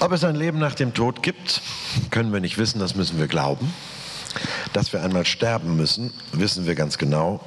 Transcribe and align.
Ob 0.00 0.12
es 0.12 0.24
ein 0.24 0.36
Leben 0.36 0.58
nach 0.58 0.74
dem 0.74 0.92
Tod 0.92 1.22
gibt, 1.22 1.62
können 2.10 2.32
wir 2.32 2.40
nicht 2.40 2.58
wissen, 2.58 2.78
das 2.78 2.94
müssen 2.94 3.18
wir 3.18 3.28
glauben. 3.28 3.72
Dass 4.74 4.92
wir 4.92 5.02
einmal 5.02 5.24
sterben 5.24 5.76
müssen, 5.76 6.12
wissen 6.32 6.66
wir 6.66 6.74
ganz 6.74 6.98
genau. 6.98 7.40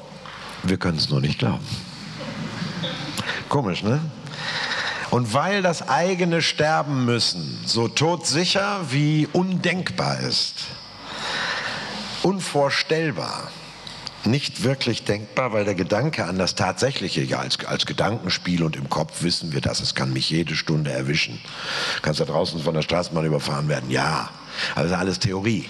Wir 0.63 0.77
können 0.77 0.97
es 0.97 1.09
nur 1.09 1.21
nicht 1.21 1.37
glauben. 1.37 1.65
Komisch, 3.49 3.83
ne? 3.83 4.01
Und 5.11 5.33
weil 5.33 5.61
das 5.61 5.87
eigene 5.87 6.41
Sterben 6.41 7.05
müssen 7.05 7.59
so 7.65 7.87
todsicher 7.87 8.81
wie 8.89 9.27
undenkbar 9.31 10.19
ist, 10.19 10.65
unvorstellbar, 12.23 13.51
nicht 14.25 14.63
wirklich 14.63 15.03
denkbar, 15.03 15.53
weil 15.53 15.65
der 15.65 15.75
Gedanke 15.75 16.25
an 16.25 16.37
das 16.37 16.55
Tatsächliche, 16.55 17.21
ja, 17.21 17.39
als, 17.39 17.63
als 17.65 17.85
Gedankenspiel 17.85 18.63
und 18.63 18.75
im 18.75 18.89
Kopf 18.89 19.23
wissen 19.23 19.53
wir 19.53 19.61
das, 19.61 19.79
es 19.79 19.95
kann 19.95 20.11
mich 20.13 20.29
jede 20.29 20.55
Stunde 20.55 20.91
erwischen. 20.91 21.39
Kannst 22.01 22.19
da 22.19 22.25
draußen 22.25 22.61
von 22.61 22.73
der 22.73 22.81
Straßenbahn 22.81 23.25
überfahren 23.25 23.67
werden? 23.67 23.89
Ja. 23.89 24.29
Also 24.75 24.95
alles 24.95 25.19
Theorie. 25.19 25.69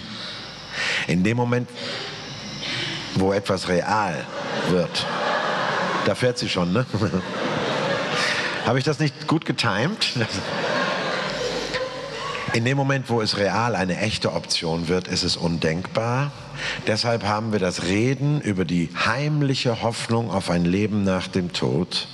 In 1.07 1.23
dem 1.23 1.37
Moment, 1.37 1.69
wo 3.15 3.33
etwas 3.33 3.67
real 3.67 4.25
wird, 4.69 5.05
da 6.05 6.15
fährt 6.15 6.37
sie 6.37 6.49
schon, 6.49 6.73
ne? 6.73 6.85
Habe 8.65 8.77
ich 8.77 8.85
das 8.85 8.99
nicht 8.99 9.27
gut 9.27 9.45
getimt? 9.45 10.15
In 12.53 12.65
dem 12.65 12.77
Moment, 12.77 13.09
wo 13.09 13.21
es 13.21 13.37
real 13.37 13.75
eine 13.75 13.97
echte 13.99 14.33
Option 14.33 14.87
wird, 14.87 15.07
ist 15.07 15.23
es 15.23 15.37
undenkbar. 15.37 16.31
Deshalb 16.87 17.23
haben 17.23 17.51
wir 17.51 17.59
das 17.59 17.83
Reden 17.83 18.41
über 18.41 18.65
die 18.65 18.89
heimliche 19.05 19.81
Hoffnung 19.81 20.31
auf 20.31 20.49
ein 20.49 20.65
Leben 20.65 21.03
nach 21.03 21.27
dem 21.27 21.53
Tod 21.53 22.07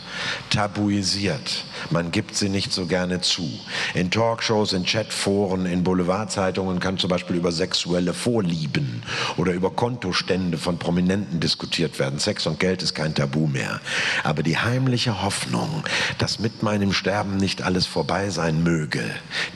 tabuisiert. 0.49 1.66
Man 1.90 2.12
gibt 2.12 2.35
sie 2.35 2.49
nicht 2.49 2.71
so 2.71 2.85
gerne 2.85 3.21
zu. 3.21 3.48
In 3.93 4.12
Talkshows, 4.12 4.73
in 4.73 4.85
Chatforen, 4.85 5.66
in 5.66 5.84
Boulevardzeitungen 5.84 6.79
kann 6.79 6.98
zum 6.98 7.10
Beispiel 7.10 7.35
über 7.35 7.51
sexuelle 7.51 8.13
Vorlieben 8.13 9.04
oder 9.38 9.51
über 9.51 9.71
Kontostände 9.71 10.57
von 10.57 10.79
Prominenten 10.79 11.40
diskutiert 11.40 11.99
werden. 11.99 12.20
Sex 12.20 12.48
und 12.48 12.60
Geld 12.60 12.82
ist 12.82 12.95
kein 12.95 13.13
Tabu 13.13 13.48
mehr. 13.48 13.82
Aber 14.23 14.41
die 14.41 14.57
heimliche 14.57 15.21
Hoffnung, 15.21 15.84
dass 16.17 16.40
mit 16.40 16.63
meinem 16.63 16.93
Sterben 16.93 17.38
nicht 17.38 17.62
alles 17.62 17.85
vorbei 17.85 18.29
sein 18.29 18.63
möge, 18.63 19.04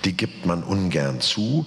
die 0.03 0.13
gibt 0.13 0.45
man 0.45 0.63
ungern 0.69 1.19
zu. 1.19 1.65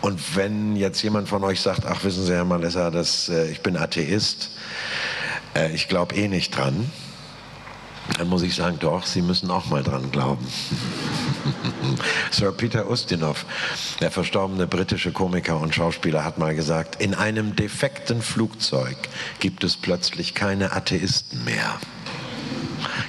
Und 0.00 0.36
wenn 0.36 0.76
jetzt 0.76 1.02
jemand 1.02 1.28
von 1.28 1.42
euch 1.44 1.60
sagt, 1.60 1.84
ach 1.84 2.04
wissen 2.04 2.24
Sie, 2.24 2.32
Herr 2.32 2.44
Malessa, 2.44 2.90
das, 2.90 3.28
äh, 3.28 3.50
ich 3.50 3.60
bin 3.62 3.76
Atheist, 3.76 4.50
äh, 5.54 5.72
ich 5.74 5.88
glaube 5.88 6.14
eh 6.14 6.28
nicht 6.28 6.56
dran, 6.56 6.90
dann 8.16 8.28
muss 8.28 8.42
ich 8.42 8.54
sagen, 8.54 8.78
doch, 8.78 9.04
Sie 9.04 9.20
müssen 9.20 9.50
auch 9.50 9.66
mal 9.66 9.82
dran 9.82 10.10
glauben. 10.10 10.46
Sir 12.30 12.52
Peter 12.52 12.88
Ustinov, 12.88 13.44
der 14.00 14.10
verstorbene 14.10 14.66
britische 14.66 15.12
Komiker 15.12 15.60
und 15.60 15.74
Schauspieler, 15.74 16.24
hat 16.24 16.38
mal 16.38 16.54
gesagt, 16.54 17.02
in 17.02 17.14
einem 17.14 17.54
defekten 17.54 18.22
Flugzeug 18.22 18.96
gibt 19.40 19.64
es 19.64 19.76
plötzlich 19.76 20.34
keine 20.34 20.72
Atheisten 20.72 21.44
mehr. 21.44 21.78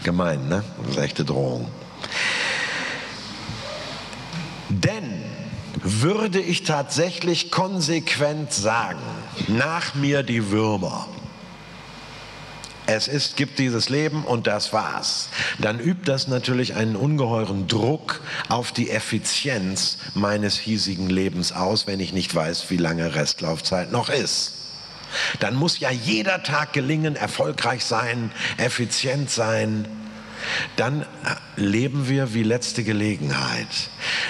Gemein, 0.03 0.47
ne? 0.49 0.63
Das 0.83 0.95
ist 0.95 1.01
echte 1.01 1.23
Drohung. 1.23 1.69
Denn 4.69 5.23
würde 5.83 6.39
ich 6.39 6.63
tatsächlich 6.63 7.51
konsequent 7.51 8.53
sagen, 8.53 8.99
nach 9.47 9.95
mir 9.95 10.23
die 10.23 10.51
Würmer, 10.51 11.07
es 12.85 13.07
ist, 13.07 13.37
gibt 13.37 13.59
dieses 13.59 13.89
Leben 13.89 14.23
und 14.23 14.47
das 14.47 14.73
war's, 14.73 15.29
dann 15.59 15.79
übt 15.79 16.05
das 16.05 16.27
natürlich 16.27 16.75
einen 16.75 16.95
ungeheuren 16.95 17.67
Druck 17.67 18.21
auf 18.47 18.71
die 18.71 18.89
Effizienz 18.89 19.99
meines 20.15 20.57
hiesigen 20.57 21.07
Lebens 21.07 21.51
aus, 21.51 21.85
wenn 21.85 21.99
ich 21.99 22.13
nicht 22.13 22.33
weiß, 22.33 22.69
wie 22.69 22.77
lange 22.77 23.13
Restlaufzeit 23.13 23.91
noch 23.91 24.09
ist. 24.09 24.53
Dann 25.39 25.55
muss 25.55 25.79
ja 25.79 25.91
jeder 25.91 26.41
Tag 26.43 26.73
gelingen, 26.73 27.15
erfolgreich 27.15 27.83
sein, 27.83 28.31
effizient 28.57 29.29
sein 29.29 29.87
dann 30.75 31.05
leben 31.55 32.07
wir 32.07 32.33
wie 32.33 32.43
letzte 32.43 32.83
Gelegenheit. 32.83 33.67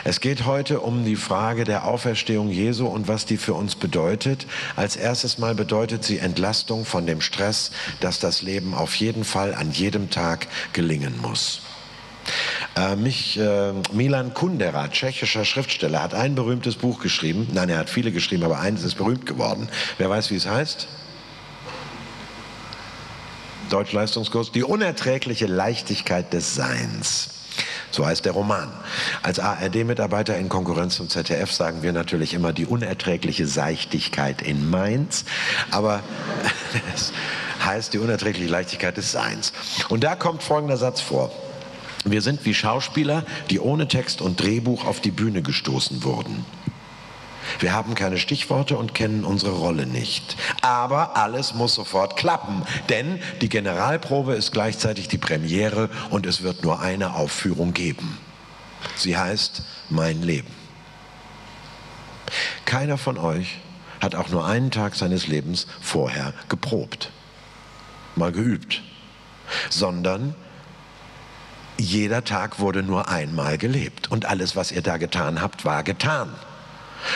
Es 0.04 0.22
geht 0.22 0.46
heute 0.46 0.80
um 0.82 1.06
die 1.06 1.16
Frage 1.16 1.64
der 1.64 1.86
Auferstehung 1.86 2.50
Jesu 2.50 2.88
und 2.88 3.08
was 3.08 3.26
die 3.26 3.38
für 3.38 3.54
uns 3.54 3.76
bedeutet. 3.76 4.48
Als 4.76 4.96
erstes 4.96 5.38
Mal 5.38 5.56
bedeutet 5.56 6.04
sie 6.04 6.20
Entlastung 6.20 6.86
von 6.86 7.06
dem 7.06 7.22
Stress, 7.22 7.72
dass 8.00 8.20
das 8.20 8.42
Leben 8.42 8.74
auf 8.74 8.96
jeden 8.96 9.24
Fall 9.24 9.54
an 9.54 9.72
jedem 9.72 10.10
Tag 10.10 10.48
gelingen 10.74 11.20
muss. 11.22 11.62
Äh, 12.76 12.96
mich, 12.96 13.40
äh, 13.40 13.74
Milan 13.92 14.34
Kundera, 14.34 14.88
tschechischer 14.88 15.46
Schriftsteller, 15.46 16.02
hat 16.02 16.14
ein 16.14 16.36
berühmtes 16.36 16.76
Buch 16.76 17.02
geschrieben. 17.02 17.48
Nein, 17.54 17.70
er 17.70 17.78
hat 17.78 17.90
viele 17.90 18.12
geschrieben, 18.12 18.44
aber 18.44 18.60
eines 18.60 18.84
ist 18.84 18.96
berühmt 18.96 19.26
geworden. 19.26 19.70
Wer 19.98 20.10
weiß, 20.10 20.32
wie 20.32 20.36
es 20.36 20.48
heißt? 20.48 20.88
Deutschleistungskurs, 23.70 24.52
die 24.52 24.64
unerträgliche 24.64 25.48
Leichtigkeit 25.48 26.34
des 26.34 26.56
Seins. 26.56 27.30
So 27.92 28.06
heißt 28.06 28.26
der 28.26 28.34
Roman. 28.34 28.72
Als 29.24 29.40
ARD-Mitarbeiter 29.40 30.38
in 30.38 30.50
Konkurrenz 30.50 30.96
zum 30.96 31.10
ZDF 31.10 31.52
sagen 31.52 31.82
wir 31.82 31.92
natürlich 31.92 32.34
immer 32.34 32.54
die 32.54 32.66
unerträgliche 32.66 33.48
Seichtigkeit 33.48 34.42
in 34.42 34.70
Mainz, 34.70 35.26
aber 35.72 36.04
es 36.94 37.12
heißt 37.66 37.94
die 37.94 38.00
unerträgliche 38.00 38.50
Leichtigkeit 38.50 38.98
des 38.98 39.12
Seins. 39.12 39.54
Und 39.90 40.04
da 40.04 40.16
kommt 40.16 40.44
folgender 40.44 40.78
Satz 40.78 41.02
vor. 41.02 41.32
Wir 42.06 42.22
sind 42.22 42.46
wie 42.46 42.54
Schauspieler, 42.54 43.26
die 43.50 43.60
ohne 43.60 43.88
Text 43.88 44.22
und 44.22 44.42
Drehbuch 44.42 44.86
auf 44.86 45.02
die 45.02 45.12
Bühne 45.12 45.42
gestoßen 45.42 46.04
wurden. 46.04 46.46
Wir 47.60 47.74
haben 47.74 47.96
keine 47.96 48.18
Stichworte 48.18 48.78
und 48.78 48.94
kennen 48.94 49.24
unsere 49.24 49.54
Rolle 49.54 49.86
nicht. 49.86 50.38
Aber 50.62 51.18
alles 51.18 51.54
muss 51.54 51.74
sofort 51.74 52.16
klappen, 52.16 52.64
denn 52.90 53.20
die 53.42 53.50
Generalprobe 53.50 54.36
ist 54.36 54.52
gleichzeitig 54.52 55.08
die 55.08 55.18
Premiere 55.18 55.90
und 56.10 56.26
es 56.26 56.44
wird 56.44 56.64
nur 56.64 56.80
eine 56.80 57.16
Aufführung 57.16 57.74
geben. 57.74 58.18
Sie 58.96 59.18
heißt 59.18 59.64
Mein 59.90 60.22
Leben. 60.22 60.54
Keiner 62.66 62.98
von 62.98 63.18
euch 63.18 63.58
hat 64.00 64.16
auch 64.16 64.30
nur 64.30 64.46
einen 64.46 64.72
Tag 64.72 64.96
seines 64.96 65.28
Lebens 65.28 65.68
vorher 65.82 66.34
geprobt, 66.48 67.12
mal 68.16 68.32
geübt, 68.32 68.82
sondern 69.70 70.36
jeder 71.78 72.24
Tag 72.24 72.60
wurde 72.60 72.84
nur 72.84 73.10
einmal 73.10 73.58
gelebt 73.58 74.12
und 74.12 74.26
alles, 74.26 74.56
was 74.56 74.72
ihr 74.72 74.82
da 74.82 74.98
getan 74.98 75.42
habt, 75.42 75.66
war 75.66 75.84
getan. 75.84 76.30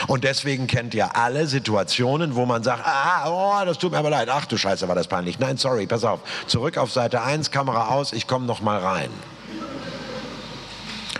Und 0.07 0.23
deswegen 0.23 0.67
kennt 0.67 0.93
ihr 0.93 1.15
alle 1.15 1.47
Situationen, 1.47 2.35
wo 2.35 2.45
man 2.45 2.63
sagt, 2.63 2.83
ah, 2.85 3.25
oh, 3.27 3.65
das 3.65 3.77
tut 3.77 3.91
mir 3.91 3.97
aber 3.97 4.09
leid, 4.09 4.29
ach 4.29 4.45
du 4.45 4.57
Scheiße, 4.57 4.87
war 4.87 4.95
das 4.95 5.07
peinlich. 5.07 5.39
Nein, 5.39 5.57
sorry, 5.57 5.87
pass 5.87 6.03
auf, 6.03 6.21
zurück 6.47 6.77
auf 6.77 6.91
Seite 6.91 7.21
1, 7.21 7.51
Kamera 7.51 7.89
aus, 7.89 8.13
ich 8.13 8.27
komme 8.27 8.45
noch 8.45 8.61
mal 8.61 8.79
rein. 8.79 9.09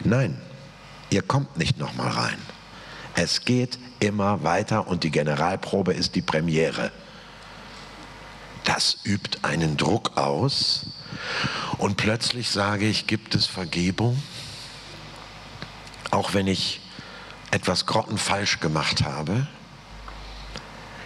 Nein, 0.04 0.42
ihr 1.10 1.22
kommt 1.22 1.58
nicht 1.58 1.78
noch 1.80 1.94
mal 1.94 2.10
rein. 2.10 2.38
Es 3.16 3.46
geht 3.46 3.78
immer 4.00 4.44
weiter 4.44 4.88
und 4.88 5.04
die 5.04 5.12
Generalprobe 5.12 5.94
ist 5.94 6.16
die 6.16 6.22
Premiere. 6.22 6.92
Das 8.64 8.98
übt 9.04 9.40
einen 9.44 9.78
Druck 9.78 10.18
aus 10.18 10.88
und 11.78 11.98
plötzlich 11.98 12.50
sage 12.50 12.88
ich, 12.88 13.08
gibt 13.08 13.36
es 13.36 13.46
Vergebung? 13.46 14.22
Auch 16.12 16.34
wenn 16.34 16.48
ich 16.48 16.80
etwas 17.54 17.86
grottenfalsch 17.86 18.60
gemacht 18.60 19.04
habe? 19.04 19.48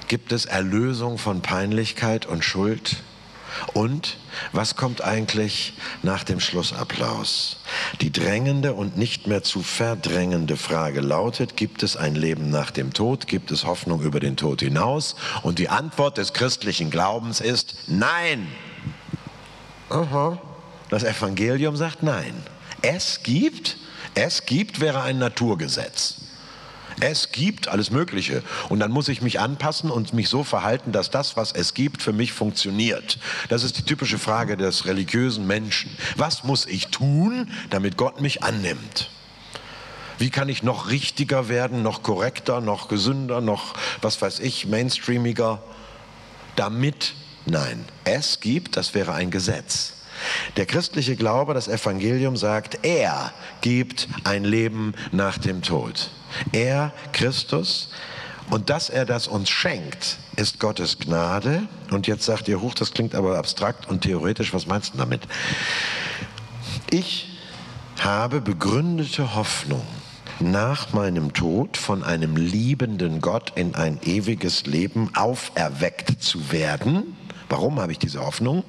Gibt 0.07 0.31
es 0.31 0.45
Erlösung 0.45 1.17
von 1.17 1.41
Peinlichkeit 1.41 2.25
und 2.25 2.43
Schuld? 2.43 2.97
Und 3.73 4.17
was 4.53 4.75
kommt 4.75 5.01
eigentlich 5.01 5.73
nach 6.03 6.23
dem 6.23 6.39
Schlussapplaus? 6.39 7.57
Die 7.99 8.11
drängende 8.11 8.73
und 8.73 8.97
nicht 8.97 9.27
mehr 9.27 9.43
zu 9.43 9.61
verdrängende 9.61 10.55
Frage 10.55 11.01
lautet, 11.01 11.57
gibt 11.57 11.83
es 11.83 11.97
ein 11.97 12.15
Leben 12.15 12.49
nach 12.49 12.71
dem 12.71 12.93
Tod? 12.93 13.27
Gibt 13.27 13.51
es 13.51 13.65
Hoffnung 13.65 14.01
über 14.01 14.19
den 14.21 14.37
Tod 14.37 14.61
hinaus? 14.61 15.15
Und 15.43 15.59
die 15.59 15.67
Antwort 15.67 16.17
des 16.17 16.31
christlichen 16.31 16.91
Glaubens 16.91 17.41
ist 17.41 17.75
Nein. 17.87 18.47
Aha. 19.89 20.39
Das 20.89 21.03
Evangelium 21.03 21.75
sagt 21.75 22.03
Nein. 22.03 22.33
Es 22.81 23.23
gibt, 23.23 23.77
es 24.13 24.45
gibt 24.45 24.79
wäre 24.79 25.01
ein 25.01 25.17
Naturgesetz. 25.17 26.26
Es 26.99 27.31
gibt 27.31 27.67
alles 27.67 27.91
Mögliche. 27.91 28.41
Und 28.69 28.79
dann 28.79 28.91
muss 28.91 29.07
ich 29.07 29.21
mich 29.21 29.39
anpassen 29.39 29.91
und 29.91 30.13
mich 30.13 30.29
so 30.29 30.43
verhalten, 30.43 30.91
dass 30.91 31.11
das, 31.11 31.37
was 31.37 31.51
es 31.51 31.73
gibt, 31.75 32.01
für 32.01 32.13
mich 32.13 32.33
funktioniert. 32.33 33.19
Das 33.49 33.63
ist 33.63 33.77
die 33.77 33.83
typische 33.83 34.17
Frage 34.17 34.57
des 34.57 34.85
religiösen 34.85 35.45
Menschen. 35.45 35.95
Was 36.15 36.43
muss 36.43 36.65
ich 36.65 36.87
tun, 36.87 37.51
damit 37.69 37.97
Gott 37.97 38.19
mich 38.19 38.43
annimmt? 38.43 39.11
Wie 40.17 40.31
kann 40.31 40.49
ich 40.49 40.63
noch 40.63 40.89
richtiger 40.89 41.47
werden, 41.47 41.83
noch 41.83 42.01
korrekter, 42.01 42.61
noch 42.61 42.87
gesünder, 42.87 43.41
noch, 43.41 43.75
was 44.01 44.19
weiß 44.19 44.39
ich, 44.39 44.65
mainstreamiger? 44.65 45.61
Damit, 46.55 47.13
nein, 47.45 47.85
es 48.03 48.39
gibt, 48.39 48.77
das 48.77 48.95
wäre 48.95 49.13
ein 49.13 49.29
Gesetz. 49.29 49.93
Der 50.55 50.65
christliche 50.65 51.15
Glaube, 51.15 51.53
das 51.53 51.67
Evangelium 51.67 52.35
sagt, 52.35 52.79
er 52.81 53.31
gibt 53.61 54.07
ein 54.23 54.43
Leben 54.43 54.95
nach 55.11 55.37
dem 55.37 55.61
Tod. 55.61 56.09
Er, 56.51 56.91
Christus, 57.13 57.89
und 58.49 58.69
dass 58.69 58.89
er 58.89 59.05
das 59.05 59.27
uns 59.27 59.49
schenkt, 59.49 60.17
ist 60.37 60.59
Gottes 60.59 60.99
Gnade. 60.99 61.63
Und 61.91 62.07
jetzt 62.07 62.25
sagt 62.25 62.47
ihr, 62.47 62.61
huch, 62.61 62.73
das 62.75 62.93
klingt 62.93 63.13
aber 63.13 63.37
abstrakt 63.37 63.89
und 63.89 64.01
theoretisch, 64.01 64.53
was 64.53 64.67
meinst 64.67 64.93
du 64.93 64.97
damit? 64.97 65.21
Ich 66.89 67.37
habe 67.99 68.39
begründete 68.39 69.35
Hoffnung, 69.35 69.85
nach 70.39 70.93
meinem 70.93 71.33
Tod 71.33 71.77
von 71.77 72.03
einem 72.03 72.35
liebenden 72.35 73.21
Gott 73.21 73.53
in 73.55 73.75
ein 73.75 73.99
ewiges 74.03 74.65
Leben 74.65 75.11
auferweckt 75.15 76.21
zu 76.23 76.51
werden. 76.51 77.17
Warum 77.49 77.79
habe 77.79 77.91
ich 77.91 77.99
diese 77.99 78.23
Hoffnung? 78.23 78.63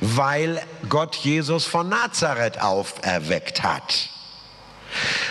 Weil 0.00 0.62
Gott 0.88 1.16
Jesus 1.16 1.66
von 1.66 1.88
Nazareth 1.88 2.62
auferweckt 2.62 3.62
hat. 3.62 4.10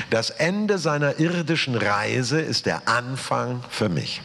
Das 0.09 0.29
Ende 0.29 0.77
seiner 0.77 1.19
irdischen 1.19 1.75
Reise 1.75 2.39
ist 2.39 2.65
der 2.65 2.87
Anfang 2.87 3.63
für 3.69 3.89
mich. 3.89 4.21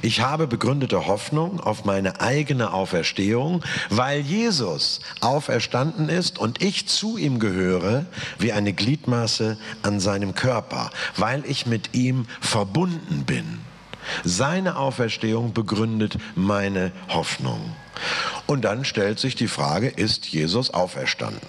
Ich 0.00 0.20
habe 0.20 0.46
begründete 0.46 1.06
Hoffnung 1.06 1.60
auf 1.60 1.84
meine 1.84 2.20
eigene 2.20 2.72
Auferstehung, 2.72 3.62
weil 3.90 4.20
Jesus 4.20 5.00
auferstanden 5.20 6.08
ist 6.08 6.38
und 6.38 6.62
ich 6.62 6.88
zu 6.88 7.18
ihm 7.18 7.38
gehöre 7.38 8.06
wie 8.38 8.52
eine 8.52 8.72
Gliedmaße 8.72 9.58
an 9.82 10.00
seinem 10.00 10.34
Körper, 10.34 10.90
weil 11.16 11.44
ich 11.44 11.66
mit 11.66 11.94
ihm 11.94 12.26
verbunden 12.40 13.24
bin. 13.24 13.60
Seine 14.24 14.76
Auferstehung 14.76 15.52
begründet 15.52 16.18
meine 16.34 16.92
Hoffnung. 17.08 17.76
Und 18.46 18.62
dann 18.62 18.84
stellt 18.84 19.18
sich 19.18 19.36
die 19.36 19.48
Frage, 19.48 19.88
ist 19.88 20.26
Jesus 20.26 20.70
auferstanden? 20.70 21.46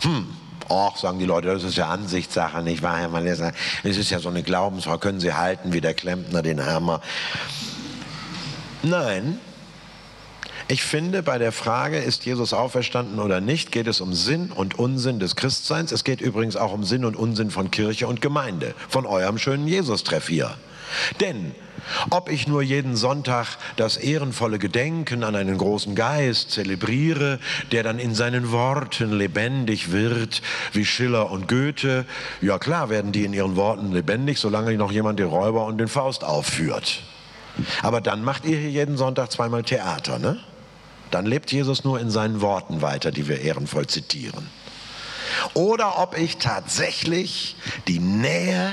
Hm, 0.00 0.26
Och, 0.68 0.96
sagen 0.96 1.18
die 1.18 1.24
Leute, 1.24 1.48
das 1.48 1.64
ist 1.64 1.76
ja 1.76 1.88
Ansichtssache, 1.88 2.62
nicht 2.62 2.82
wahr, 2.82 2.98
Herr 2.98 3.08
Malesa? 3.08 3.52
Es 3.82 3.96
ist 3.96 4.10
ja 4.10 4.18
so 4.18 4.28
eine 4.28 4.42
Glaubensfrage, 4.42 4.98
können 4.98 5.20
Sie 5.20 5.32
halten 5.32 5.72
wie 5.72 5.80
der 5.80 5.94
Klempner 5.94 6.42
den 6.42 6.64
Hammer? 6.64 7.00
Nein. 8.82 9.38
Ich 10.68 10.82
finde, 10.82 11.22
bei 11.22 11.38
der 11.38 11.52
Frage, 11.52 11.98
ist 11.98 12.24
Jesus 12.24 12.54
auferstanden 12.54 13.18
oder 13.18 13.40
nicht, 13.40 13.72
geht 13.72 13.86
es 13.86 14.00
um 14.00 14.14
Sinn 14.14 14.50
und 14.50 14.78
Unsinn 14.78 15.18
des 15.18 15.36
Christseins. 15.36 15.92
Es 15.92 16.04
geht 16.04 16.20
übrigens 16.20 16.56
auch 16.56 16.72
um 16.72 16.84
Sinn 16.84 17.04
und 17.04 17.16
Unsinn 17.16 17.50
von 17.50 17.70
Kirche 17.70 18.06
und 18.06 18.20
Gemeinde, 18.20 18.74
von 18.88 19.04
eurem 19.04 19.38
schönen 19.38 19.68
Jesus-Treff 19.68 20.28
hier. 20.28 20.56
Denn 21.20 21.54
ob 22.10 22.30
ich 22.30 22.46
nur 22.46 22.62
jeden 22.62 22.96
Sonntag 22.96 23.56
das 23.76 23.96
ehrenvolle 23.96 24.58
Gedenken 24.58 25.24
an 25.24 25.36
einen 25.36 25.58
großen 25.58 25.94
Geist 25.94 26.50
zelebriere, 26.50 27.38
der 27.70 27.82
dann 27.82 27.98
in 27.98 28.14
seinen 28.14 28.50
Worten 28.50 29.12
lebendig 29.12 29.92
wird, 29.92 30.42
wie 30.72 30.84
Schiller 30.84 31.30
und 31.30 31.48
Goethe, 31.48 32.04
ja 32.40 32.58
klar 32.58 32.90
werden 32.90 33.12
die 33.12 33.24
in 33.24 33.32
ihren 33.32 33.56
Worten 33.56 33.92
lebendig, 33.92 34.38
solange 34.38 34.76
noch 34.76 34.92
jemand 34.92 35.18
den 35.18 35.28
Räuber 35.28 35.66
und 35.66 35.78
den 35.78 35.88
Faust 35.88 36.24
aufführt. 36.24 37.02
Aber 37.82 38.00
dann 38.00 38.24
macht 38.24 38.44
ihr 38.44 38.58
hier 38.58 38.70
jeden 38.70 38.96
Sonntag 38.96 39.30
zweimal 39.30 39.62
Theater, 39.62 40.18
ne? 40.18 40.38
Dann 41.10 41.26
lebt 41.26 41.52
Jesus 41.52 41.84
nur 41.84 42.00
in 42.00 42.10
seinen 42.10 42.40
Worten 42.40 42.80
weiter, 42.80 43.10
die 43.10 43.28
wir 43.28 43.40
ehrenvoll 43.42 43.86
zitieren. 43.86 44.48
Oder 45.52 45.98
ob 45.98 46.16
ich 46.16 46.38
tatsächlich 46.38 47.56
die 47.86 47.98
Nähe 47.98 48.70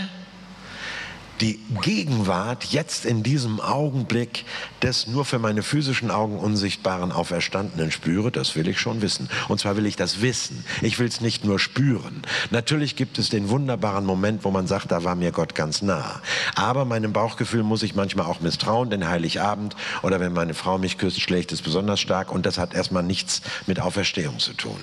die 1.41 1.59
Gegenwart 1.81 2.65
jetzt 2.65 3.05
in 3.05 3.23
diesem 3.23 3.59
Augenblick 3.59 4.45
des 4.81 5.07
nur 5.07 5.25
für 5.25 5.39
meine 5.39 5.63
physischen 5.63 6.11
Augen 6.11 6.37
unsichtbaren 6.37 7.11
Auferstandenen 7.11 7.91
spüre, 7.91 8.31
das 8.31 8.55
will 8.55 8.67
ich 8.67 8.79
schon 8.79 9.01
wissen. 9.01 9.29
Und 9.47 9.59
zwar 9.59 9.77
will 9.77 9.85
ich 9.85 9.95
das 9.95 10.21
wissen. 10.21 10.65
Ich 10.81 10.99
will 10.99 11.07
es 11.07 11.21
nicht 11.21 11.45
nur 11.45 11.59
spüren. 11.59 12.21
Natürlich 12.51 12.95
gibt 12.95 13.19
es 13.19 13.29
den 13.29 13.49
wunderbaren 13.49 14.05
Moment, 14.05 14.43
wo 14.43 14.51
man 14.51 14.67
sagt, 14.67 14.91
da 14.91 15.03
war 15.03 15.15
mir 15.15 15.31
Gott 15.31 15.55
ganz 15.55 15.81
nah. 15.81 16.21
Aber 16.55 16.85
meinem 16.85 17.13
Bauchgefühl 17.13 17.63
muss 17.63 17.83
ich 17.83 17.95
manchmal 17.95 18.25
auch 18.25 18.41
misstrauen, 18.41 18.89
denn 18.89 19.07
Heiligabend 19.07 19.75
oder 20.01 20.19
wenn 20.19 20.33
meine 20.33 20.53
Frau 20.53 20.77
mich 20.77 20.97
küsst, 20.97 21.21
schlägt 21.21 21.51
es 21.51 21.61
besonders 21.61 21.99
stark 21.99 22.31
und 22.31 22.45
das 22.45 22.57
hat 22.57 22.73
erstmal 22.73 23.03
nichts 23.03 23.41
mit 23.67 23.79
Auferstehung 23.79 24.39
zu 24.39 24.53
tun. 24.53 24.79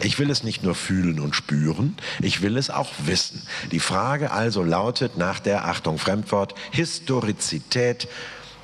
Ich 0.00 0.18
will 0.18 0.30
es 0.30 0.42
nicht 0.42 0.62
nur 0.62 0.74
fühlen 0.74 1.20
und 1.20 1.34
spüren, 1.34 1.96
ich 2.20 2.42
will 2.42 2.56
es 2.56 2.70
auch 2.70 2.90
wissen. 3.04 3.46
Die 3.72 3.80
Frage 3.80 4.30
also 4.30 4.62
lautet 4.62 5.16
nach 5.16 5.40
der, 5.40 5.64
Achtung, 5.66 5.98
Fremdwort, 5.98 6.54
Historizität 6.70 8.08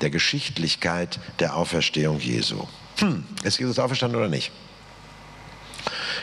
der 0.01 0.09
Geschichtlichkeit 0.09 1.19
der 1.39 1.55
Auferstehung 1.55 2.19
Jesu. 2.19 2.67
Hm, 2.97 3.25
ist 3.43 3.59
Jesus 3.59 3.79
auferstanden 3.79 4.19
oder 4.19 4.29
nicht? 4.29 4.51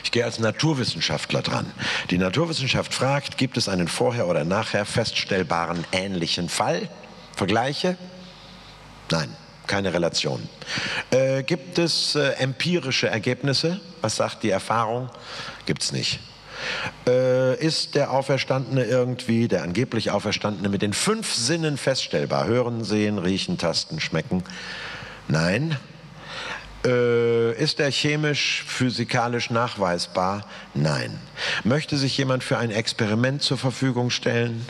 Ich 0.05 0.13
gehe 0.13 0.25
als 0.25 0.39
Naturwissenschaftler 0.39 1.43
dran. 1.43 1.67
Die 2.11 2.19
Naturwissenschaft 2.19 2.95
fragt, 2.95 3.37
gibt 3.37 3.57
es 3.57 3.69
einen 3.69 3.89
vorher 3.89 4.27
oder 4.29 4.45
nachher 4.45 4.87
feststellbaren 4.87 5.85
ähnlichen 5.93 6.49
Fall? 6.49 6.89
Vergleiche? 7.37 7.97
Nein 9.11 9.37
keine 9.71 9.95
Relation. 9.95 10.49
Äh, 11.13 11.45
gibt 11.45 11.79
es 11.79 12.17
äh, 12.17 12.33
empirische 12.33 13.07
Ergebnisse? 13.07 13.81
Was 14.01 14.17
sagt 14.17 14.43
die 14.43 14.51
Erfahrung? 14.51 15.09
Gibt 15.65 15.83
es 15.83 15.93
nicht. 15.93 16.19
Äh, 17.07 17.55
ist 17.65 17.95
der 17.95 18.11
Auferstandene 18.11 18.85
irgendwie, 18.85 19.47
der 19.47 19.63
angeblich 19.63 20.11
Auferstandene, 20.11 20.69
mit 20.69 20.83
den 20.83 20.93
fünf 20.93 21.33
Sinnen 21.33 21.77
feststellbar? 21.77 22.47
Hören, 22.47 22.83
sehen, 22.83 23.19
riechen, 23.19 23.59
tasten, 23.59 24.01
schmecken? 24.01 24.43
Nein. 25.29 25.77
Äh, 26.85 27.53
ist 27.53 27.79
er 27.79 27.93
chemisch, 27.93 28.65
physikalisch 28.67 29.51
nachweisbar? 29.51 30.47
Nein. 30.75 31.17
Möchte 31.63 31.97
sich 31.97 32.19
jemand 32.19 32.43
für 32.43 32.59
ein 32.59 32.73
Experiment 32.73 33.41
zur 33.43 33.57
Verfügung 33.57 34.11
stellen? 34.11 34.67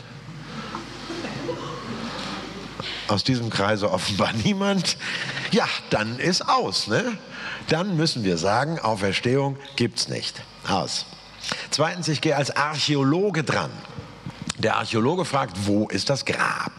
Aus 3.07 3.23
diesem 3.23 3.49
Kreise 3.49 3.91
offenbar 3.91 4.33
niemand, 4.43 4.97
ja, 5.51 5.67
dann 5.89 6.19
ist 6.19 6.47
aus. 6.47 6.87
Ne? 6.87 7.17
Dann 7.67 7.95
müssen 7.97 8.23
wir 8.23 8.37
sagen, 8.37 8.79
Auferstehung 8.79 9.57
gibt 9.75 9.99
es 9.99 10.07
nicht. 10.07 10.41
Aus. 10.67 11.05
Zweitens, 11.71 12.07
ich 12.07 12.21
gehe 12.21 12.35
als 12.35 12.55
Archäologe 12.55 13.43
dran. 13.43 13.71
Der 14.57 14.77
Archäologe 14.77 15.25
fragt, 15.25 15.65
wo 15.65 15.87
ist 15.87 16.09
das 16.09 16.25
Grab? 16.25 16.71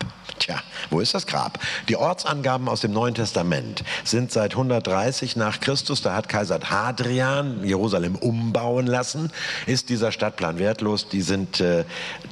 Wo 0.93 1.01
ist 1.01 1.15
das 1.15 1.27
Grab? 1.27 1.59
Die 1.89 1.97
Ortsangaben 1.97 2.69
aus 2.69 2.83
dem 2.83 2.93
Neuen 2.93 3.15
Testament 3.15 3.83
sind 4.05 4.31
seit 4.31 4.53
130 4.53 5.37
nach 5.37 5.61
Christus, 5.61 6.03
da 6.03 6.15
hat 6.15 6.29
Kaiser 6.29 6.61
Hadrian 6.63 7.65
Jerusalem 7.65 8.15
umbauen 8.15 8.87
lassen, 8.87 9.33
ist 9.67 9.89
dieser 9.89 10.13
Stadtplan 10.13 10.59
wertlos, 10.59 11.09
die, 11.09 11.23
sind, 11.23 11.61
äh, 11.61 11.85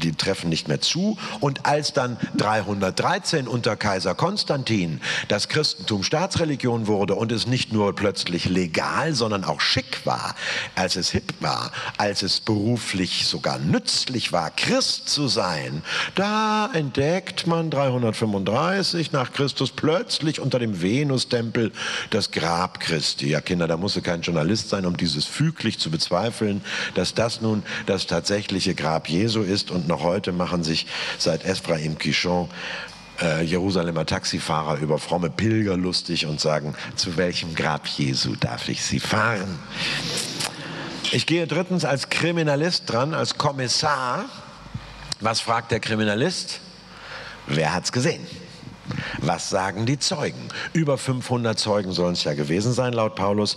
die 0.02 0.12
treffen 0.12 0.50
nicht 0.50 0.68
mehr 0.68 0.82
zu. 0.82 1.16
Und 1.40 1.64
als 1.64 1.94
dann 1.94 2.18
313 2.36 3.48
unter 3.48 3.76
Kaiser 3.76 4.14
Konstantin 4.14 5.00
das 5.28 5.48
Christentum 5.48 6.02
Staatsreligion 6.02 6.86
wurde 6.86 7.14
und 7.14 7.32
es 7.32 7.46
nicht 7.46 7.72
nur 7.72 7.94
plötzlich 7.94 8.44
legal, 8.44 9.14
sondern 9.14 9.44
auch 9.44 9.62
schick 9.62 10.04
war, 10.04 10.34
als 10.74 10.96
es 10.96 11.08
hip 11.10 11.32
war, 11.40 11.72
als 11.96 12.22
es 12.22 12.40
beruflich 12.40 13.26
sogar 13.26 13.58
nützlich 13.58 14.34
war, 14.34 14.50
Christ 14.50 15.08
zu 15.08 15.28
sein, 15.28 15.82
da 16.14 16.68
entdeckt 16.74 17.46
man 17.46 17.70
300 17.70 18.14
335 18.50 19.12
nach 19.12 19.32
Christus 19.32 19.70
plötzlich 19.70 20.40
unter 20.40 20.58
dem 20.58 20.82
Venustempel 20.82 21.70
das 22.10 22.32
Grab 22.32 22.80
Christi. 22.80 23.28
Ja, 23.30 23.40
Kinder, 23.40 23.68
da 23.68 23.76
musste 23.76 24.02
kein 24.02 24.22
Journalist 24.22 24.68
sein, 24.68 24.86
um 24.86 24.96
dieses 24.96 25.24
füglich 25.24 25.78
zu 25.78 25.90
bezweifeln, 25.90 26.62
dass 26.94 27.14
das 27.14 27.40
nun 27.40 27.62
das 27.86 28.06
tatsächliche 28.06 28.74
Grab 28.74 29.08
Jesu 29.08 29.42
ist. 29.42 29.70
Und 29.70 29.86
noch 29.86 30.02
heute 30.02 30.32
machen 30.32 30.64
sich 30.64 30.86
seit 31.18 31.44
Ephraim 31.44 31.96
Quichon 31.98 32.48
äh, 33.20 33.42
Jerusalemer 33.44 34.04
Taxifahrer 34.04 34.78
über 34.78 34.98
fromme 34.98 35.30
Pilger 35.30 35.76
lustig 35.76 36.26
und 36.26 36.40
sagen, 36.40 36.74
zu 36.96 37.16
welchem 37.16 37.54
Grab 37.54 37.86
Jesu 37.86 38.34
darf 38.34 38.68
ich 38.68 38.82
Sie 38.82 38.98
fahren? 38.98 39.60
Ich 41.12 41.26
gehe 41.26 41.46
drittens 41.46 41.84
als 41.84 42.08
Kriminalist 42.08 42.90
dran, 42.90 43.14
als 43.14 43.38
Kommissar. 43.38 44.24
Was 45.20 45.40
fragt 45.40 45.70
der 45.70 45.80
Kriminalist? 45.80 46.60
Wer 47.46 47.74
hat's 47.74 47.90
gesehen? 47.90 48.24
Was 49.18 49.50
sagen 49.50 49.86
die 49.86 49.98
Zeugen? 49.98 50.48
Über 50.72 50.98
500 50.98 51.58
Zeugen 51.58 51.92
sollen 51.92 52.12
es 52.14 52.24
ja 52.24 52.34
gewesen 52.34 52.72
sein, 52.72 52.92
laut 52.92 53.14
Paulus, 53.14 53.56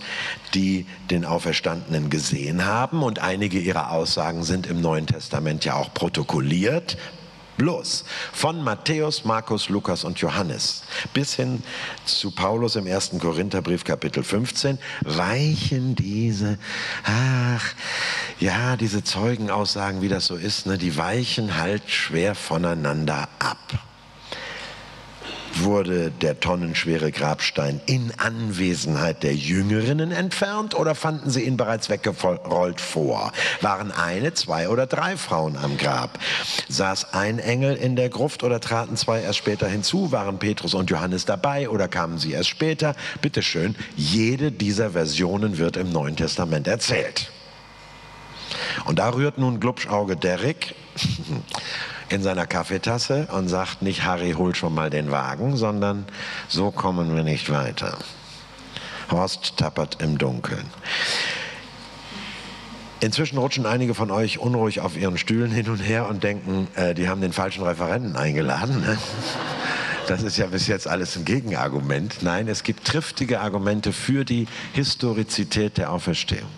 die 0.54 0.86
den 1.10 1.26
Auferstandenen 1.26 2.10
gesehen 2.10 2.66
haben. 2.66 3.04
Und 3.04 3.20
einige 3.20 3.60
ihrer 3.60 3.92
Aussagen 3.92 4.44
sind 4.44 4.68
im 4.68 4.82
Neuen 4.82 5.08
Testament 5.08 5.66
ja 5.66 5.76
auch 5.76 5.94
protokolliert 5.94 6.98
bloß 7.58 8.04
von 8.32 8.64
Matthäus, 8.64 9.26
Markus, 9.26 9.70
Lukas 9.70 10.04
und 10.04 10.20
Johannes 10.20 10.84
bis 11.14 11.36
hin 11.36 11.64
zu 12.06 12.32
Paulus 12.32 12.76
im 12.76 12.88
ersten 12.88 13.20
Korintherbrief 13.20 13.84
Kapitel 13.84 14.24
15 14.24 14.80
weichen 15.02 15.96
diese, 15.96 16.58
ach, 17.04 17.74
ja, 18.40 18.76
diese 18.76 19.04
Zeugenaussagen, 19.04 20.02
wie 20.02 20.10
das 20.10 20.26
so 20.26 20.36
ist, 20.36 20.66
ne, 20.66 20.78
die 20.78 20.98
weichen 20.98 21.58
halt 21.58 21.90
schwer 21.90 22.36
voneinander 22.36 23.30
ab. 23.40 23.60
Wurde 25.58 26.10
der 26.10 26.40
tonnenschwere 26.40 27.12
Grabstein 27.12 27.80
in 27.86 28.12
Anwesenheit 28.18 29.22
der 29.22 29.36
Jüngerinnen 29.36 30.12
entfernt 30.12 30.74
oder 30.74 30.96
fanden 30.96 31.30
sie 31.30 31.44
ihn 31.44 31.58
bereits 31.58 31.90
weggerollt 31.90 32.82
vor? 32.82 33.32
Waren 33.62 33.92
eine, 33.92 34.34
zwei 34.34 34.68
oder 34.70 34.88
drei 34.88 35.16
Frauen 35.16 35.56
am 35.56 35.78
Grab? 35.78 36.18
Saß 36.70 37.14
ein 37.14 37.38
Engel 37.38 37.76
in 37.76 37.96
der 37.96 38.10
Gruft 38.10 38.44
oder 38.44 38.60
traten 38.60 38.98
zwei 38.98 39.22
erst 39.22 39.38
später 39.38 39.68
hinzu? 39.68 40.12
Waren 40.12 40.40
Petrus 40.40 40.74
und 40.74 40.90
Johannes 40.90 41.26
dabei 41.26 41.70
oder 41.70 41.88
kamen 41.88 42.18
sie 42.18 42.32
erst 42.32 42.50
später? 42.50 42.96
Bitte 43.22 43.44
schön, 43.44 43.76
jede 43.96 44.52
dieser 44.52 44.92
Versionen 44.92 45.60
wird 45.60 45.78
im 45.78 45.92
Neuen 45.92 46.16
Testament 46.16 46.68
erzählt. 46.68 47.32
Und 48.86 48.98
da 48.98 49.10
rührt 49.10 49.38
nun 49.38 49.60
Glubschauge 49.60 50.16
Derrick 50.16 50.74
in 52.14 52.22
seiner 52.22 52.46
Kaffeetasse 52.46 53.28
und 53.32 53.48
sagt 53.48 53.82
nicht, 53.82 54.06
Harry, 54.06 54.34
hol 54.34 54.54
schon 54.54 54.74
mal 54.74 54.90
den 54.90 55.10
Wagen, 55.10 55.58
sondern 55.58 56.06
so 56.48 56.70
kommen 56.70 57.16
wir 57.16 57.24
nicht 57.24 57.50
weiter. 57.50 57.98
Horst 59.12 59.58
tappert 59.58 60.02
im 60.02 60.18
Dunkeln. 60.18 60.66
Inzwischen 63.00 63.38
rutschen 63.38 63.66
einige 63.66 63.96
von 63.96 64.12
euch 64.12 64.38
unruhig 64.38 64.80
auf 64.80 64.96
ihren 64.96 65.18
Stühlen 65.18 65.52
hin 65.52 65.70
und 65.70 65.80
her 65.80 66.08
und 66.08 66.24
denken, 66.24 66.68
äh, 66.76 66.94
die 66.94 67.10
haben 67.10 67.20
den 67.20 67.34
falschen 67.34 67.64
Referenten 67.64 68.16
eingeladen. 68.16 68.80
Ne? 68.82 68.98
Das 70.08 70.22
ist 70.22 70.38
ja 70.38 70.46
bis 70.46 70.68
jetzt 70.68 70.88
alles 70.88 71.18
ein 71.18 71.26
Gegenargument. 71.26 72.18
Nein, 72.22 72.48
es 72.48 72.64
gibt 72.64 72.86
triftige 72.86 73.42
Argumente 73.42 73.92
für 73.92 74.24
die 74.24 74.48
Historizität 74.74 75.78
der 75.78 75.92
Auferstehung. 75.92 76.50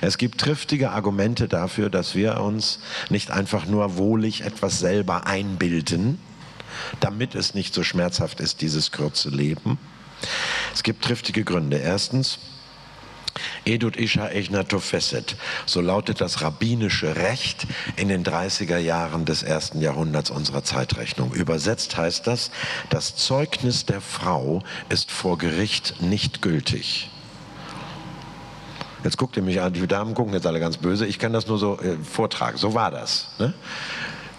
Es 0.00 0.18
gibt 0.18 0.40
triftige 0.40 0.90
Argumente 0.90 1.48
dafür, 1.48 1.90
dass 1.90 2.14
wir 2.14 2.40
uns 2.40 2.80
nicht 3.08 3.30
einfach 3.30 3.66
nur 3.66 3.96
wohlig 3.96 4.42
etwas 4.42 4.78
selber 4.78 5.26
einbilden, 5.26 6.18
damit 7.00 7.34
es 7.34 7.54
nicht 7.54 7.74
so 7.74 7.82
schmerzhaft 7.82 8.40
ist, 8.40 8.60
dieses 8.60 8.92
kurze 8.92 9.28
Leben. 9.28 9.78
Es 10.74 10.82
gibt 10.82 11.04
triftige 11.04 11.44
Gründe. 11.44 11.78
Erstens, 11.78 12.38
Edut 13.64 13.96
Isha 13.96 14.28
Echnato 14.28 14.80
Fesset, 14.80 15.36
so 15.66 15.80
lautet 15.80 16.20
das 16.20 16.42
rabbinische 16.42 17.16
Recht 17.16 17.66
in 17.96 18.08
den 18.08 18.24
30er 18.24 18.78
Jahren 18.78 19.24
des 19.24 19.42
ersten 19.42 19.80
Jahrhunderts 19.80 20.30
unserer 20.30 20.64
Zeitrechnung. 20.64 21.32
Übersetzt 21.32 21.96
heißt 21.96 22.26
das, 22.26 22.50
das 22.90 23.16
Zeugnis 23.16 23.86
der 23.86 24.00
Frau 24.00 24.62
ist 24.88 25.10
vor 25.10 25.38
Gericht 25.38 26.02
nicht 26.02 26.42
gültig. 26.42 27.10
Jetzt 29.04 29.16
guckt 29.16 29.36
ihr 29.36 29.42
mich 29.42 29.60
an, 29.60 29.72
die 29.72 29.86
Damen 29.86 30.14
gucken 30.14 30.34
jetzt 30.34 30.46
alle 30.46 30.60
ganz 30.60 30.76
böse. 30.76 31.06
Ich 31.06 31.18
kann 31.18 31.32
das 31.32 31.46
nur 31.46 31.58
so 31.58 31.78
äh, 31.78 31.96
vortragen. 32.02 32.58
So 32.58 32.74
war 32.74 32.90
das. 32.90 33.28
Ne? 33.38 33.54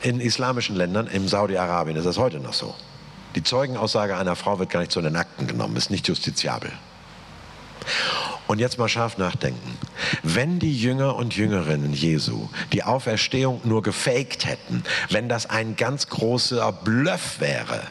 In 0.02 0.20
islamischen 0.20 0.76
Ländern, 0.76 1.08
im 1.08 1.28
Saudi-Arabien 1.28 1.98
ist 1.98 2.06
das 2.06 2.18
heute 2.18 2.40
noch 2.40 2.54
so. 2.54 2.76
Die 3.36 3.44
Zeugenaussage 3.44 4.18
einer 4.18 4.36
Frau 4.36 4.60
wird 4.60 4.70
gar 4.70 4.82
nicht 4.82 4.92
zu 4.92 5.02
den 5.02 5.16
Akten 5.16 5.48
genommen, 5.48 5.76
ist 5.78 5.90
nicht 5.90 6.08
justiziabel. 6.08 6.72
Und 8.48 8.60
jetzt 8.60 8.78
mal 8.78 8.90
scharf 8.90 9.18
nachdenken. 9.18 9.78
Wenn 10.24 10.60
die 10.60 10.76
Jünger 10.78 11.16
und 11.16 11.36
Jüngerinnen 11.36 11.94
Jesu 11.94 12.50
die 12.74 12.84
Auferstehung 12.84 13.62
nur 13.64 13.82
gefaked 13.82 14.46
hätten, 14.46 14.84
wenn 15.10 15.30
das 15.30 15.50
ein 15.50 15.78
ganz 15.78 16.08
großer 16.08 16.72
Bluff 16.72 17.40
wäre, 17.40 17.82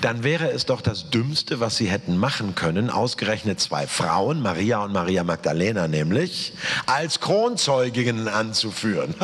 dann 0.00 0.24
wäre 0.24 0.50
es 0.50 0.66
doch 0.66 0.80
das 0.80 1.10
Dümmste, 1.10 1.60
was 1.60 1.76
sie 1.76 1.86
hätten 1.86 2.16
machen 2.16 2.54
können, 2.54 2.90
ausgerechnet 2.90 3.60
zwei 3.60 3.86
Frauen, 3.86 4.40
Maria 4.42 4.82
und 4.82 4.92
Maria 4.92 5.24
Magdalena 5.24 5.88
nämlich, 5.88 6.52
als 6.86 7.20
Kronzeuginnen 7.20 8.28
anzuführen. 8.28 9.14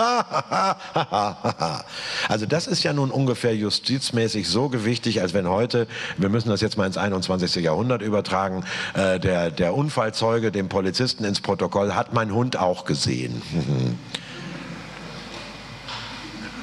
also 2.28 2.46
das 2.46 2.66
ist 2.66 2.82
ja 2.82 2.92
nun 2.92 3.10
ungefähr 3.10 3.54
justizmäßig 3.56 4.48
so 4.48 4.68
gewichtig, 4.68 5.20
als 5.20 5.34
wenn 5.34 5.48
heute, 5.48 5.86
wir 6.16 6.28
müssen 6.28 6.48
das 6.48 6.60
jetzt 6.60 6.76
mal 6.76 6.86
ins 6.86 6.96
21. 6.96 7.56
Jahrhundert 7.56 8.02
übertragen, 8.02 8.64
äh, 8.94 9.18
der, 9.20 9.50
der 9.50 9.74
Unfallzeuge 9.74 10.52
dem 10.52 10.68
Polizisten 10.68 11.24
ins 11.24 11.40
Protokoll 11.40 11.94
hat 11.94 12.12
mein 12.12 12.32
Hund 12.32 12.56
auch 12.56 12.84
gesehen. 12.84 13.42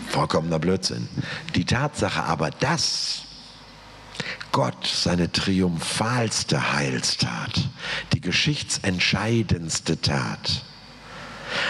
Vollkommener 0.10 0.60
Blödsinn. 0.60 1.08
Die 1.56 1.64
Tatsache 1.64 2.24
aber, 2.24 2.50
dass 2.52 3.24
Gott 4.52 4.86
seine 4.86 5.32
triumphalste 5.32 6.74
Heilstat, 6.74 7.70
die 8.14 8.22
geschichtsentscheidendste 8.22 10.02
Tat. 10.02 10.64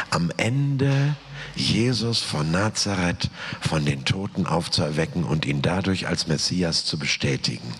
Am 0.09 0.31
Ende 0.37 1.15
Jesus 1.55 2.21
von 2.21 2.51
Nazareth 2.51 3.29
von 3.59 3.85
den 3.85 4.05
Toten 4.05 4.45
aufzuerwecken 4.45 5.23
und 5.23 5.45
ihn 5.45 5.61
dadurch 5.61 6.07
als 6.07 6.27
Messias 6.27 6.85
zu 6.85 6.97
bestätigen. 6.97 7.73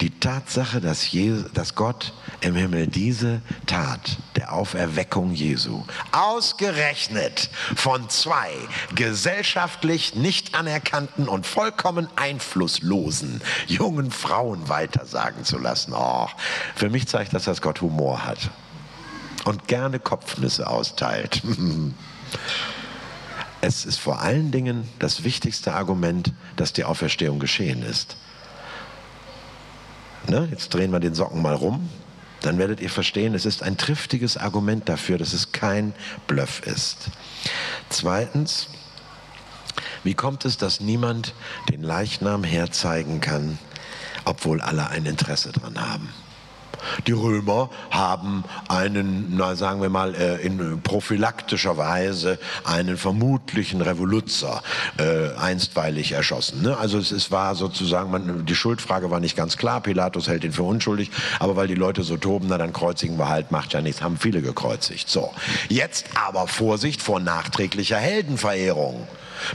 Die 0.00 0.10
Tatsache, 0.10 0.80
dass, 0.80 1.10
Jesus, 1.10 1.52
dass 1.52 1.74
Gott 1.74 2.12
im 2.40 2.54
Himmel 2.54 2.86
diese 2.86 3.42
Tat 3.66 4.18
der 4.36 4.52
Auferweckung 4.52 5.32
Jesu 5.32 5.84
ausgerechnet 6.12 7.50
von 7.76 8.08
zwei 8.08 8.50
gesellschaftlich 8.94 10.14
nicht 10.14 10.54
anerkannten 10.54 11.28
und 11.28 11.46
vollkommen 11.46 12.08
einflusslosen 12.16 13.40
jungen 13.66 14.10
Frauen 14.10 14.68
weitersagen 14.68 15.44
zu 15.44 15.58
lassen, 15.58 15.92
oh, 15.94 16.28
für 16.74 16.90
mich 16.90 17.08
zeigt 17.08 17.34
das, 17.34 17.44
dass 17.44 17.62
Gott 17.62 17.80
Humor 17.80 18.24
hat 18.24 18.50
und 19.44 19.68
gerne 19.68 19.98
Kopfnüsse 19.98 20.66
austeilt. 20.68 21.42
Es 23.62 23.84
ist 23.84 23.98
vor 23.98 24.22
allen 24.22 24.50
Dingen 24.50 24.88
das 24.98 25.22
wichtigste 25.22 25.74
Argument, 25.74 26.32
dass 26.56 26.72
die 26.72 26.84
Auferstehung 26.84 27.40
geschehen 27.40 27.82
ist. 27.82 28.16
Ne? 30.30 30.46
Jetzt 30.48 30.72
drehen 30.72 30.92
wir 30.92 31.00
den 31.00 31.14
Socken 31.14 31.42
mal 31.42 31.56
rum. 31.56 31.90
Dann 32.40 32.56
werdet 32.56 32.80
ihr 32.80 32.88
verstehen, 32.88 33.34
es 33.34 33.44
ist 33.44 33.64
ein 33.64 33.76
triftiges 33.76 34.36
Argument 34.36 34.88
dafür, 34.88 35.18
dass 35.18 35.32
es 35.32 35.50
kein 35.50 35.92
Bluff 36.28 36.64
ist. 36.66 37.10
Zweitens, 37.88 38.68
wie 40.04 40.14
kommt 40.14 40.44
es, 40.44 40.56
dass 40.56 40.80
niemand 40.80 41.34
den 41.68 41.82
Leichnam 41.82 42.44
herzeigen 42.44 43.20
kann, 43.20 43.58
obwohl 44.24 44.60
alle 44.60 44.88
ein 44.88 45.04
Interesse 45.04 45.50
daran 45.50 45.80
haben? 45.80 46.08
Die 47.06 47.12
Römer 47.12 47.70
haben 47.90 48.44
einen, 48.68 49.36
na 49.36 49.54
sagen 49.56 49.82
wir 49.82 49.88
mal, 49.88 50.14
äh, 50.14 50.36
in 50.44 50.80
prophylaktischer 50.82 51.76
Weise 51.76 52.38
einen 52.64 52.96
vermutlichen 52.96 53.80
Revoluzer 53.82 54.62
äh, 54.98 55.36
einstweilig 55.38 56.12
erschossen. 56.12 56.62
Ne? 56.62 56.76
Also 56.76 56.98
es, 56.98 57.10
es, 57.10 57.30
war 57.30 57.54
sozusagen, 57.54 58.10
man, 58.10 58.46
die 58.46 58.54
Schuldfrage 58.54 59.10
war 59.10 59.20
nicht 59.20 59.36
ganz 59.36 59.56
klar, 59.56 59.80
Pilatus 59.80 60.28
hält 60.28 60.44
ihn 60.44 60.52
für 60.52 60.62
unschuldig, 60.62 61.10
aber 61.38 61.56
weil 61.56 61.68
die 61.68 61.74
Leute 61.74 62.02
so 62.02 62.16
toben, 62.16 62.48
na 62.48 62.58
dann 62.58 62.72
kreuzigen 62.72 63.18
wir 63.18 63.28
halt, 63.28 63.50
macht 63.50 63.72
ja 63.72 63.80
nichts, 63.80 64.02
haben 64.02 64.16
viele 64.16 64.42
gekreuzigt. 64.42 65.08
So, 65.08 65.30
jetzt 65.68 66.06
aber 66.14 66.48
Vorsicht 66.48 67.02
vor 67.02 67.20
nachträglicher 67.20 67.98
Heldenverehrung. 67.98 69.06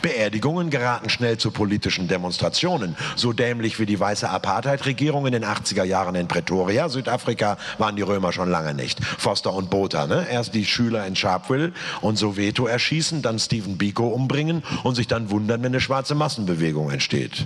Beerdigungen 0.01 0.69
geraten 0.69 1.09
schnell 1.09 1.37
zu 1.37 1.51
politischen 1.51 2.07
Demonstrationen. 2.07 2.95
So 3.15 3.33
dämlich 3.33 3.79
wie 3.79 3.85
die 3.85 3.99
weiße 3.99 4.29
Apartheid-Regierung 4.29 5.25
in 5.25 5.31
den 5.31 5.45
80er 5.45 5.83
Jahren 5.83 6.15
in 6.15 6.27
Pretoria, 6.27 6.89
Südafrika, 6.89 7.57
waren 7.77 7.95
die 7.95 8.01
Römer 8.01 8.31
schon 8.31 8.49
lange 8.49 8.73
nicht. 8.73 9.03
Foster 9.03 9.53
und 9.53 9.69
Botha, 9.69 10.07
ne? 10.07 10.27
erst 10.29 10.53
die 10.53 10.65
Schüler 10.65 11.05
in 11.05 11.15
Sharpeville 11.15 11.73
und 12.01 12.17
Soweto 12.17 12.65
erschießen, 12.65 13.21
dann 13.21 13.39
Stephen 13.39 13.77
Biko 13.77 14.07
umbringen 14.07 14.63
und 14.83 14.95
sich 14.95 15.07
dann 15.07 15.29
wundern, 15.29 15.61
wenn 15.61 15.71
eine 15.71 15.81
schwarze 15.81 16.15
Massenbewegung 16.15 16.91
entsteht. 16.91 17.45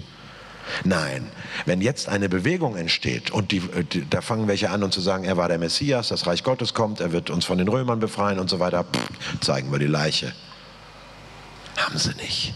Nein, 0.83 1.27
wenn 1.65 1.81
jetzt 1.81 2.09
eine 2.09 2.29
Bewegung 2.29 2.75
entsteht 2.75 3.31
und 3.31 3.51
die, 3.51 3.61
die, 3.91 4.07
da 4.09 4.21
fangen 4.21 4.47
welche 4.47 4.69
an 4.69 4.83
und 4.83 4.93
zu 4.93 5.01
sagen, 5.01 5.23
er 5.23 5.37
war 5.37 5.47
der 5.47 5.57
Messias, 5.57 6.09
das 6.09 6.27
Reich 6.27 6.43
Gottes 6.43 6.73
kommt, 6.73 6.99
er 6.99 7.11
wird 7.11 7.29
uns 7.29 7.45
von 7.45 7.57
den 7.57 7.67
Römern 7.67 7.99
befreien 7.99 8.39
und 8.39 8.49
so 8.49 8.59
weiter, 8.59 8.83
pff, 8.83 9.39
zeigen 9.41 9.71
wir 9.71 9.79
die 9.79 9.87
Leiche. 9.87 10.31
Haben 11.79 11.97
sie 11.97 12.13
nicht. 12.15 12.53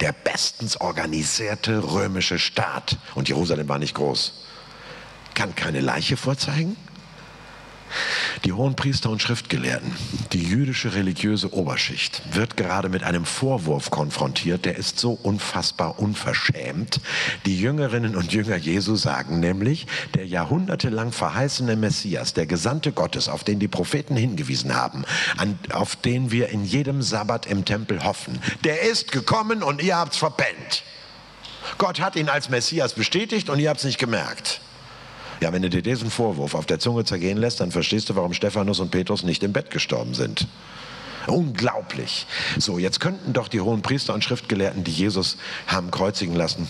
Der 0.00 0.12
bestens 0.12 0.80
organisierte 0.80 1.82
römische 1.82 2.38
Staat, 2.38 2.96
und 3.14 3.28
Jerusalem 3.28 3.68
war 3.68 3.78
nicht 3.78 3.94
groß, 3.94 4.44
kann 5.34 5.54
keine 5.54 5.80
Leiche 5.80 6.16
vorzeigen? 6.16 6.76
Die 8.44 8.52
Hohenpriester 8.52 9.10
und 9.10 9.22
Schriftgelehrten, 9.22 9.92
die 10.32 10.42
jüdische 10.42 10.94
religiöse 10.94 11.52
Oberschicht, 11.52 12.22
wird 12.32 12.56
gerade 12.56 12.88
mit 12.88 13.02
einem 13.02 13.24
Vorwurf 13.24 13.90
konfrontiert, 13.90 14.64
der 14.64 14.76
ist 14.76 14.98
so 14.98 15.12
unfassbar 15.22 15.98
unverschämt. 15.98 17.00
Die 17.46 17.60
Jüngerinnen 17.60 18.16
und 18.16 18.32
Jünger 18.32 18.56
Jesu 18.56 18.96
sagen 18.96 19.40
nämlich, 19.40 19.86
der 20.14 20.26
jahrhundertelang 20.26 21.12
verheißene 21.12 21.76
Messias, 21.76 22.34
der 22.34 22.46
Gesandte 22.46 22.92
Gottes, 22.92 23.28
auf 23.28 23.44
den 23.44 23.58
die 23.58 23.68
Propheten 23.68 24.16
hingewiesen 24.16 24.74
haben, 24.74 25.04
an, 25.36 25.58
auf 25.72 25.96
den 25.96 26.30
wir 26.30 26.48
in 26.50 26.64
jedem 26.64 27.02
Sabbat 27.02 27.46
im 27.46 27.64
Tempel 27.64 28.04
hoffen, 28.04 28.40
der 28.64 28.82
ist 28.82 29.12
gekommen 29.12 29.62
und 29.62 29.82
ihr 29.82 29.96
habt's 29.96 30.16
verpennt. 30.16 30.82
Gott 31.76 32.00
hat 32.00 32.16
ihn 32.16 32.28
als 32.28 32.48
Messias 32.48 32.94
bestätigt 32.94 33.50
und 33.50 33.58
ihr 33.58 33.68
habt's 33.68 33.84
nicht 33.84 33.98
gemerkt. 33.98 34.60
Ja, 35.40 35.52
wenn 35.52 35.62
du 35.62 35.70
dir 35.70 35.82
diesen 35.82 36.10
Vorwurf 36.10 36.54
auf 36.54 36.66
der 36.66 36.78
Zunge 36.78 37.04
zergehen 37.04 37.38
lässt, 37.38 37.60
dann 37.60 37.70
verstehst 37.70 38.10
du, 38.10 38.16
warum 38.16 38.32
Stephanus 38.32 38.80
und 38.80 38.90
Petrus 38.90 39.22
nicht 39.22 39.42
im 39.42 39.52
Bett 39.52 39.70
gestorben 39.70 40.14
sind. 40.14 40.48
Unglaublich. 41.26 42.26
So, 42.58 42.78
jetzt 42.78 43.00
könnten 43.00 43.32
doch 43.32 43.48
die 43.48 43.60
hohen 43.60 43.82
Priester 43.82 44.14
und 44.14 44.24
Schriftgelehrten, 44.24 44.82
die 44.82 44.92
Jesus 44.92 45.36
haben 45.66 45.90
kreuzigen 45.90 46.34
lassen, 46.34 46.68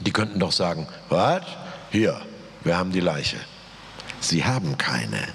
Die 0.00 0.12
könnten 0.12 0.40
doch 0.40 0.52
sagen, 0.52 0.88
was? 1.08 1.42
Hier, 1.90 2.20
wir 2.64 2.76
haben 2.76 2.92
die 2.92 3.00
Leiche. 3.00 3.36
Sie 4.20 4.44
haben 4.44 4.78
keine. 4.78 5.28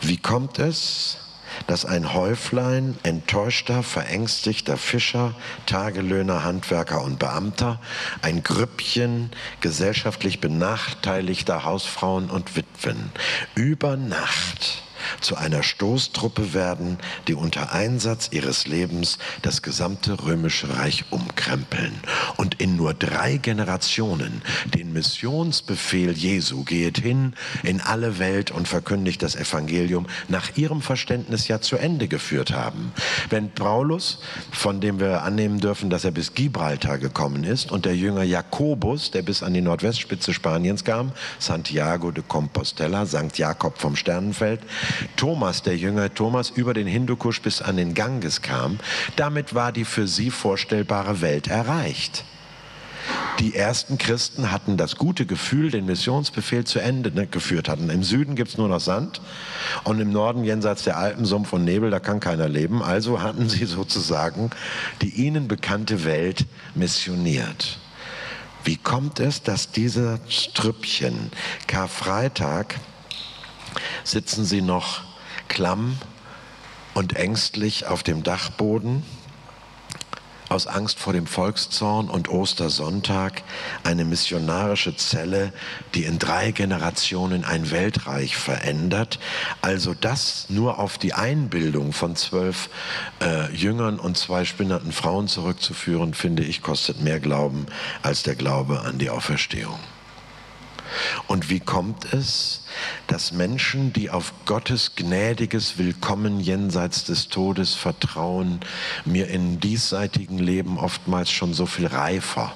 Wie 0.00 0.16
kommt 0.16 0.58
es, 0.58 1.18
dass 1.66 1.84
ein 1.84 2.14
Häuflein 2.14 2.96
enttäuschter, 3.02 3.82
verängstigter 3.82 4.76
Fischer, 4.76 5.34
Tagelöhner, 5.66 6.44
Handwerker 6.44 7.02
und 7.02 7.18
Beamter, 7.18 7.80
ein 8.22 8.42
Grüppchen 8.42 9.30
gesellschaftlich 9.60 10.40
benachteiligter 10.40 11.64
Hausfrauen 11.64 12.30
und 12.30 12.56
Witwen 12.56 13.10
über 13.54 13.96
Nacht 13.96 14.83
zu 15.20 15.36
einer 15.36 15.62
Stoßtruppe 15.62 16.54
werden, 16.54 16.98
die 17.28 17.34
unter 17.34 17.72
Einsatz 17.72 18.28
ihres 18.32 18.66
Lebens 18.66 19.18
das 19.42 19.62
gesamte 19.62 20.24
römische 20.24 20.76
Reich 20.76 21.04
umkrempeln 21.10 21.94
und 22.36 22.60
in 22.60 22.76
nur 22.76 22.94
drei 22.94 23.36
Generationen 23.36 24.42
den 24.74 24.92
Missionsbefehl 24.92 26.12
Jesu 26.12 26.64
geht 26.64 26.98
hin 26.98 27.34
in 27.62 27.80
alle 27.80 28.18
Welt 28.18 28.50
und 28.50 28.68
verkündigt 28.68 29.22
das 29.22 29.36
Evangelium 29.36 30.06
nach 30.28 30.56
ihrem 30.56 30.80
Verständnis 30.80 31.48
ja 31.48 31.60
zu 31.60 31.76
Ende 31.76 32.08
geführt 32.08 32.52
haben. 32.52 32.92
Wenn 33.30 33.50
Paulus, 33.50 34.20
von 34.50 34.80
dem 34.80 35.00
wir 35.00 35.22
annehmen 35.22 35.60
dürfen, 35.60 35.90
dass 35.90 36.04
er 36.04 36.10
bis 36.10 36.34
Gibraltar 36.34 36.98
gekommen 36.98 37.44
ist, 37.44 37.72
und 37.72 37.84
der 37.84 37.96
Jünger 37.96 38.22
Jakobus, 38.22 39.10
der 39.10 39.22
bis 39.22 39.42
an 39.42 39.54
die 39.54 39.60
Nordwestspitze 39.60 40.32
Spaniens 40.32 40.84
kam, 40.84 41.12
Santiago 41.38 42.10
de 42.10 42.22
Compostela, 42.26 43.06
St. 43.06 43.36
Jakob 43.36 43.78
vom 43.78 43.96
Sternenfeld, 43.96 44.60
Thomas, 45.16 45.62
der 45.62 45.76
Jünger 45.76 46.12
Thomas, 46.12 46.50
über 46.50 46.74
den 46.74 46.86
Hindukusch 46.86 47.42
bis 47.42 47.62
an 47.62 47.76
den 47.76 47.94
Ganges 47.94 48.42
kam, 48.42 48.78
damit 49.16 49.54
war 49.54 49.72
die 49.72 49.84
für 49.84 50.06
sie 50.06 50.30
vorstellbare 50.30 51.20
Welt 51.20 51.48
erreicht. 51.48 52.24
Die 53.40 53.54
ersten 53.54 53.98
Christen 53.98 54.52
hatten 54.52 54.76
das 54.76 54.96
gute 54.96 55.26
Gefühl, 55.26 55.70
den 55.70 55.86
Missionsbefehl 55.86 56.64
zu 56.64 56.78
Ende 56.78 57.10
ne, 57.10 57.26
geführt 57.26 57.68
hatten. 57.68 57.90
Im 57.90 58.04
Süden 58.04 58.36
gibt 58.36 58.50
es 58.50 58.58
nur 58.58 58.68
noch 58.68 58.80
Sand 58.80 59.20
und 59.82 60.00
im 60.00 60.10
Norden 60.10 60.44
jenseits 60.44 60.84
der 60.84 60.96
Alpen 60.96 61.24
Sumpf 61.24 61.52
und 61.52 61.64
Nebel, 61.64 61.90
da 61.90 61.98
kann 61.98 62.20
keiner 62.20 62.48
leben. 62.48 62.82
Also 62.82 63.22
hatten 63.22 63.48
sie 63.48 63.64
sozusagen 63.64 64.50
die 65.02 65.10
ihnen 65.10 65.48
bekannte 65.48 66.04
Welt 66.04 66.46
missioniert. 66.74 67.78
Wie 68.62 68.76
kommt 68.76 69.20
es, 69.20 69.42
dass 69.42 69.72
dieser 69.72 70.20
Strüppchen 70.28 71.30
Karfreitag 71.66 72.76
sitzen 74.04 74.44
sie 74.44 74.62
noch 74.62 75.00
klamm 75.48 75.98
und 76.94 77.16
ängstlich 77.16 77.86
auf 77.86 78.02
dem 78.02 78.22
Dachboden 78.22 79.02
aus 80.48 80.66
Angst 80.66 80.98
vor 80.98 81.12
dem 81.12 81.26
Volkszorn 81.26 82.08
und 82.08 82.28
Ostersonntag 82.28 83.42
eine 83.82 84.04
missionarische 84.04 84.96
Zelle, 84.96 85.52
die 85.94 86.04
in 86.04 86.18
drei 86.18 86.52
Generationen 86.52 87.44
ein 87.44 87.70
Weltreich 87.70 88.36
verändert. 88.36 89.18
Also 89.62 89.94
das 89.94 90.46
nur 90.50 90.78
auf 90.78 90.98
die 90.98 91.14
Einbildung 91.14 91.92
von 91.92 92.14
zwölf 92.14 92.68
äh, 93.20 93.52
Jüngern 93.52 93.98
und 93.98 94.16
zwei 94.16 94.44
spinnerten 94.44 94.92
Frauen 94.92 95.28
zurückzuführen, 95.28 96.14
finde 96.14 96.44
ich, 96.44 96.62
kostet 96.62 97.00
mehr 97.00 97.20
Glauben 97.20 97.66
als 98.02 98.22
der 98.22 98.36
Glaube 98.36 98.80
an 98.80 98.98
die 98.98 99.10
Auferstehung. 99.10 99.78
Und 101.26 101.50
wie 101.50 101.60
kommt 101.60 102.12
es, 102.12 102.62
dass 103.06 103.32
Menschen, 103.32 103.92
die 103.92 104.10
auf 104.10 104.32
Gottes 104.46 104.96
gnädiges 104.96 105.78
Willkommen 105.78 106.40
jenseits 106.40 107.04
des 107.04 107.28
Todes 107.28 107.74
vertrauen, 107.74 108.60
mir 109.04 109.28
in 109.28 109.60
diesseitigen 109.60 110.38
Leben 110.38 110.78
oftmals 110.78 111.30
schon 111.30 111.54
so 111.54 111.66
viel 111.66 111.86
reifer, 111.86 112.52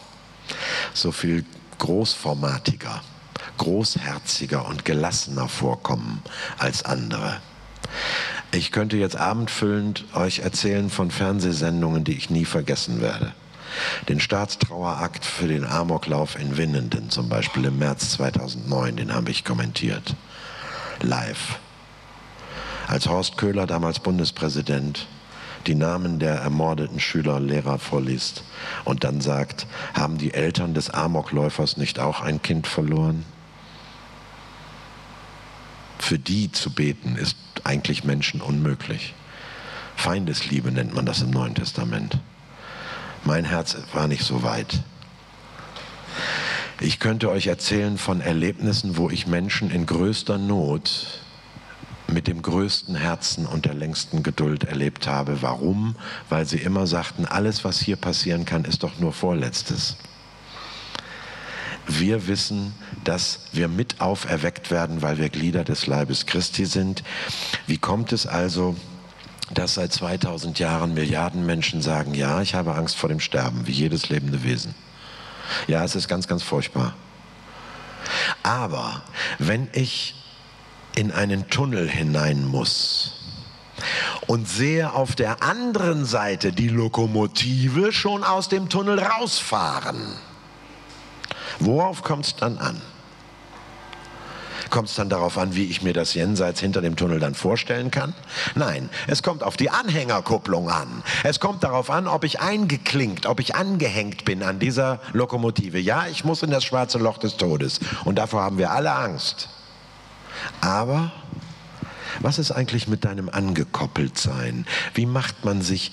so 0.94 1.12
viel 1.12 1.44
großformatiger, 1.78 3.02
großherziger 3.56 4.66
und 4.66 4.84
gelassener 4.84 5.48
vorkommen 5.48 6.22
als 6.58 6.84
andere? 6.84 7.40
Ich 8.50 8.72
könnte 8.72 8.96
jetzt 8.96 9.16
abendfüllend 9.16 10.04
euch 10.14 10.40
erzählen 10.40 10.88
von 10.90 11.10
Fernsehsendungen, 11.10 12.04
die 12.04 12.16
ich 12.16 12.30
nie 12.30 12.44
vergessen 12.44 13.00
werde. 13.00 13.34
Den 14.08 14.20
Staatstrauerakt 14.20 15.24
für 15.24 15.48
den 15.48 15.64
Amoklauf 15.64 16.38
in 16.38 16.56
Winnenden 16.56 17.10
zum 17.10 17.28
Beispiel 17.28 17.66
im 17.66 17.78
März 17.78 18.10
2009, 18.10 18.96
den 18.96 19.14
habe 19.14 19.30
ich 19.30 19.44
kommentiert. 19.44 20.14
Live. 21.00 21.58
Als 22.86 23.06
Horst 23.06 23.36
Köhler, 23.36 23.66
damals 23.66 24.00
Bundespräsident, 24.00 25.06
die 25.66 25.74
Namen 25.74 26.18
der 26.18 26.36
ermordeten 26.36 27.00
Schüler 27.00 27.36
und 27.36 27.48
Lehrer 27.48 27.78
vorliest 27.78 28.44
und 28.84 29.04
dann 29.04 29.20
sagt, 29.20 29.66
haben 29.94 30.18
die 30.18 30.32
Eltern 30.32 30.72
des 30.74 30.90
Amokläufers 30.90 31.76
nicht 31.76 31.98
auch 31.98 32.20
ein 32.22 32.40
Kind 32.40 32.66
verloren? 32.66 33.24
Für 35.98 36.18
die 36.18 36.50
zu 36.52 36.70
beten 36.70 37.16
ist 37.16 37.36
eigentlich 37.64 38.04
Menschen 38.04 38.40
unmöglich. 38.40 39.14
Feindesliebe 39.96 40.70
nennt 40.72 40.94
man 40.94 41.04
das 41.04 41.20
im 41.20 41.30
Neuen 41.30 41.54
Testament. 41.54 42.18
Mein 43.24 43.44
Herz 43.44 43.76
war 43.92 44.08
nicht 44.08 44.24
so 44.24 44.42
weit. 44.42 44.80
Ich 46.80 47.00
könnte 47.00 47.30
euch 47.30 47.48
erzählen 47.48 47.98
von 47.98 48.20
Erlebnissen, 48.20 48.96
wo 48.96 49.10
ich 49.10 49.26
Menschen 49.26 49.70
in 49.70 49.84
größter 49.84 50.38
Not 50.38 51.20
mit 52.06 52.26
dem 52.26 52.40
größten 52.40 52.94
Herzen 52.94 53.46
und 53.46 53.66
der 53.66 53.74
längsten 53.74 54.22
Geduld 54.22 54.64
erlebt 54.64 55.06
habe. 55.06 55.42
Warum? 55.42 55.96
Weil 56.28 56.46
sie 56.46 56.58
immer 56.58 56.86
sagten, 56.86 57.26
alles, 57.26 57.64
was 57.64 57.80
hier 57.80 57.96
passieren 57.96 58.44
kann, 58.44 58.64
ist 58.64 58.82
doch 58.82 58.98
nur 58.98 59.12
Vorletztes. 59.12 59.96
Wir 61.86 62.26
wissen, 62.26 62.74
dass 63.04 63.40
wir 63.52 63.68
mit 63.68 64.00
auferweckt 64.00 64.70
werden, 64.70 65.02
weil 65.02 65.18
wir 65.18 65.30
Glieder 65.30 65.64
des 65.64 65.86
Leibes 65.86 66.26
Christi 66.26 66.66
sind. 66.66 67.02
Wie 67.66 67.78
kommt 67.78 68.12
es 68.12 68.26
also, 68.26 68.76
dass 69.50 69.74
seit 69.74 69.92
2000 69.92 70.58
Jahren 70.58 70.94
Milliarden 70.94 71.46
Menschen 71.46 71.82
sagen, 71.82 72.14
ja, 72.14 72.42
ich 72.42 72.54
habe 72.54 72.74
Angst 72.74 72.96
vor 72.96 73.08
dem 73.08 73.20
Sterben, 73.20 73.66
wie 73.66 73.72
jedes 73.72 74.08
lebende 74.08 74.42
Wesen. 74.42 74.74
Ja, 75.66 75.84
es 75.84 75.94
ist 75.94 76.08
ganz, 76.08 76.28
ganz 76.28 76.42
furchtbar. 76.42 76.94
Aber 78.42 79.02
wenn 79.38 79.68
ich 79.72 80.14
in 80.94 81.12
einen 81.12 81.48
Tunnel 81.48 81.88
hinein 81.88 82.46
muss 82.46 83.12
und 84.26 84.48
sehe 84.48 84.92
auf 84.92 85.14
der 85.14 85.42
anderen 85.42 86.04
Seite 86.04 86.52
die 86.52 86.68
Lokomotive 86.68 87.92
schon 87.92 88.24
aus 88.24 88.48
dem 88.48 88.68
Tunnel 88.68 88.98
rausfahren, 88.98 90.00
worauf 91.60 92.02
kommt 92.02 92.26
es 92.26 92.36
dann 92.36 92.58
an? 92.58 92.80
Kommt 94.70 94.88
es 94.88 94.96
dann 94.96 95.08
darauf 95.08 95.38
an, 95.38 95.54
wie 95.54 95.64
ich 95.64 95.82
mir 95.82 95.92
das 95.92 96.14
Jenseits 96.14 96.60
hinter 96.60 96.80
dem 96.80 96.96
Tunnel 96.96 97.20
dann 97.20 97.34
vorstellen 97.34 97.90
kann? 97.90 98.14
Nein, 98.54 98.90
es 99.06 99.22
kommt 99.22 99.42
auf 99.42 99.56
die 99.56 99.70
Anhängerkupplung 99.70 100.68
an. 100.68 101.02
Es 101.24 101.40
kommt 101.40 101.64
darauf 101.64 101.90
an, 101.90 102.06
ob 102.06 102.24
ich 102.24 102.40
eingeklinkt, 102.40 103.26
ob 103.26 103.40
ich 103.40 103.54
angehängt 103.54 104.24
bin 104.24 104.42
an 104.42 104.58
dieser 104.58 105.00
Lokomotive. 105.12 105.78
Ja, 105.78 106.06
ich 106.06 106.24
muss 106.24 106.42
in 106.42 106.50
das 106.50 106.64
schwarze 106.64 106.98
Loch 106.98 107.18
des 107.18 107.36
Todes. 107.36 107.80
Und 108.04 108.16
davor 108.16 108.42
haben 108.42 108.58
wir 108.58 108.70
alle 108.70 108.92
Angst. 108.92 109.48
Aber 110.60 111.12
was 112.20 112.38
ist 112.38 112.50
eigentlich 112.50 112.88
mit 112.88 113.04
deinem 113.04 113.28
Angekoppeltsein? 113.28 114.66
Wie 114.94 115.06
macht 115.06 115.44
man 115.44 115.62
sich 115.62 115.92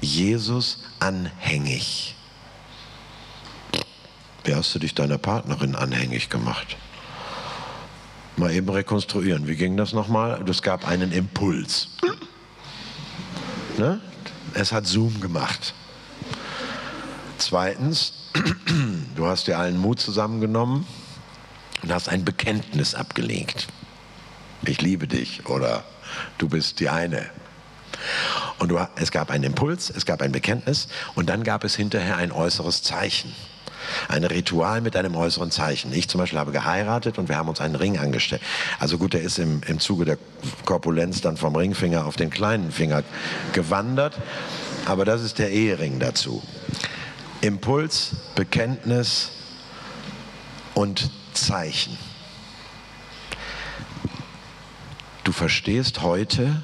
Jesus 0.00 0.78
anhängig? 0.98 2.16
Wie 4.44 4.54
hast 4.54 4.74
du 4.74 4.78
dich 4.78 4.94
deiner 4.94 5.18
Partnerin 5.18 5.74
anhängig 5.74 6.28
gemacht? 6.28 6.76
Mal 8.36 8.52
eben 8.52 8.68
rekonstruieren. 8.68 9.46
Wie 9.46 9.56
ging 9.56 9.76
das 9.76 9.92
nochmal? 9.92 10.42
Es 10.48 10.62
gab 10.62 10.88
einen 10.88 11.12
Impuls. 11.12 11.88
Ne? 13.78 14.00
Es 14.54 14.72
hat 14.72 14.86
Zoom 14.86 15.20
gemacht. 15.20 15.74
Zweitens, 17.38 18.30
du 19.16 19.26
hast 19.26 19.46
dir 19.46 19.58
allen 19.58 19.78
Mut 19.78 20.00
zusammengenommen 20.00 20.86
und 21.82 21.92
hast 21.92 22.08
ein 22.08 22.24
Bekenntnis 22.24 22.94
abgelegt. 22.94 23.68
Ich 24.66 24.80
liebe 24.80 25.06
dich 25.06 25.46
oder 25.46 25.84
du 26.38 26.48
bist 26.48 26.80
die 26.80 26.88
eine. 26.88 27.26
Und 28.58 28.70
du, 28.70 28.78
es 28.96 29.10
gab 29.10 29.30
einen 29.30 29.44
Impuls, 29.44 29.90
es 29.90 30.06
gab 30.06 30.22
ein 30.22 30.32
Bekenntnis 30.32 30.88
und 31.14 31.28
dann 31.28 31.44
gab 31.44 31.64
es 31.64 31.76
hinterher 31.76 32.16
ein 32.16 32.32
äußeres 32.32 32.82
Zeichen. 32.82 33.34
Ein 34.08 34.24
Ritual 34.24 34.80
mit 34.80 34.96
einem 34.96 35.14
äußeren 35.16 35.50
Zeichen. 35.50 35.92
Ich 35.92 36.08
zum 36.08 36.18
Beispiel 36.18 36.38
habe 36.38 36.52
geheiratet 36.52 37.18
und 37.18 37.28
wir 37.28 37.36
haben 37.36 37.48
uns 37.48 37.60
einen 37.60 37.74
Ring 37.74 37.98
angestellt. 37.98 38.42
Also 38.78 38.98
gut, 38.98 39.12
der 39.14 39.22
ist 39.22 39.38
im, 39.38 39.60
im 39.66 39.80
Zuge 39.80 40.04
der 40.04 40.18
Korpulenz 40.64 41.20
dann 41.20 41.36
vom 41.36 41.56
Ringfinger 41.56 42.06
auf 42.06 42.16
den 42.16 42.30
kleinen 42.30 42.72
Finger 42.72 43.02
gewandert. 43.52 44.18
Aber 44.86 45.04
das 45.04 45.22
ist 45.22 45.38
der 45.38 45.50
Ehering 45.50 45.98
dazu. 45.98 46.42
Impuls, 47.40 48.16
Bekenntnis 48.34 49.30
und 50.74 51.10
Zeichen. 51.32 51.96
Du 55.24 55.32
verstehst 55.32 56.02
heute, 56.02 56.62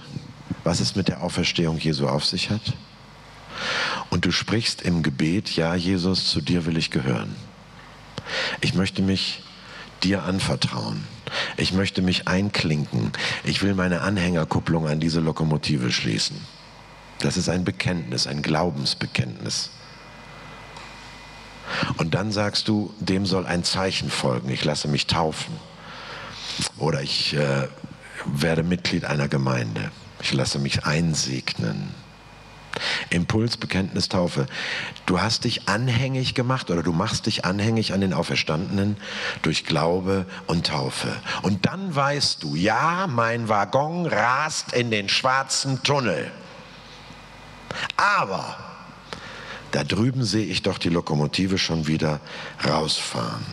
was 0.64 0.80
es 0.80 0.96
mit 0.96 1.08
der 1.08 1.22
Auferstehung 1.22 1.78
Jesu 1.78 2.06
auf 2.06 2.24
sich 2.24 2.50
hat? 2.50 2.60
Und 4.10 4.24
du 4.24 4.32
sprichst 4.32 4.82
im 4.82 5.02
Gebet, 5.02 5.56
ja 5.56 5.74
Jesus, 5.74 6.28
zu 6.28 6.40
dir 6.40 6.66
will 6.66 6.76
ich 6.76 6.90
gehören. 6.90 7.34
Ich 8.60 8.74
möchte 8.74 9.02
mich 9.02 9.42
dir 10.02 10.24
anvertrauen. 10.24 11.04
Ich 11.56 11.72
möchte 11.72 12.02
mich 12.02 12.26
einklinken. 12.26 13.12
Ich 13.44 13.62
will 13.62 13.74
meine 13.74 14.00
Anhängerkupplung 14.00 14.88
an 14.88 15.00
diese 15.00 15.20
Lokomotive 15.20 15.92
schließen. 15.92 16.36
Das 17.20 17.36
ist 17.36 17.48
ein 17.48 17.64
Bekenntnis, 17.64 18.26
ein 18.26 18.42
Glaubensbekenntnis. 18.42 19.70
Und 21.98 22.14
dann 22.14 22.32
sagst 22.32 22.66
du, 22.66 22.92
dem 22.98 23.26
soll 23.26 23.46
ein 23.46 23.62
Zeichen 23.62 24.10
folgen. 24.10 24.48
Ich 24.50 24.64
lasse 24.64 24.88
mich 24.88 25.06
taufen. 25.06 25.54
Oder 26.78 27.02
ich 27.02 27.34
äh, 27.34 27.68
werde 28.26 28.62
Mitglied 28.62 29.04
einer 29.04 29.28
Gemeinde. 29.28 29.90
Ich 30.20 30.32
lasse 30.32 30.58
mich 30.58 30.84
einsegnen. 30.84 31.94
Impulsbekenntnistaufe. 33.10 34.46
Du 35.06 35.20
hast 35.20 35.44
dich 35.44 35.68
anhängig 35.68 36.34
gemacht 36.34 36.70
oder 36.70 36.82
du 36.82 36.92
machst 36.92 37.26
dich 37.26 37.44
anhängig 37.44 37.92
an 37.92 38.00
den 38.00 38.12
Auferstandenen 38.12 38.96
durch 39.42 39.64
Glaube 39.64 40.26
und 40.46 40.66
Taufe. 40.68 41.14
Und 41.42 41.66
dann 41.66 41.94
weißt 41.94 42.42
du, 42.42 42.54
ja, 42.54 43.06
mein 43.08 43.48
Waggon 43.48 44.06
rast 44.06 44.72
in 44.72 44.90
den 44.90 45.08
schwarzen 45.08 45.82
Tunnel. 45.82 46.30
Aber 47.96 48.56
da 49.70 49.84
drüben 49.84 50.24
sehe 50.24 50.46
ich 50.46 50.62
doch 50.62 50.78
die 50.78 50.88
Lokomotive 50.88 51.58
schon 51.58 51.86
wieder 51.86 52.20
rausfahren. 52.66 53.44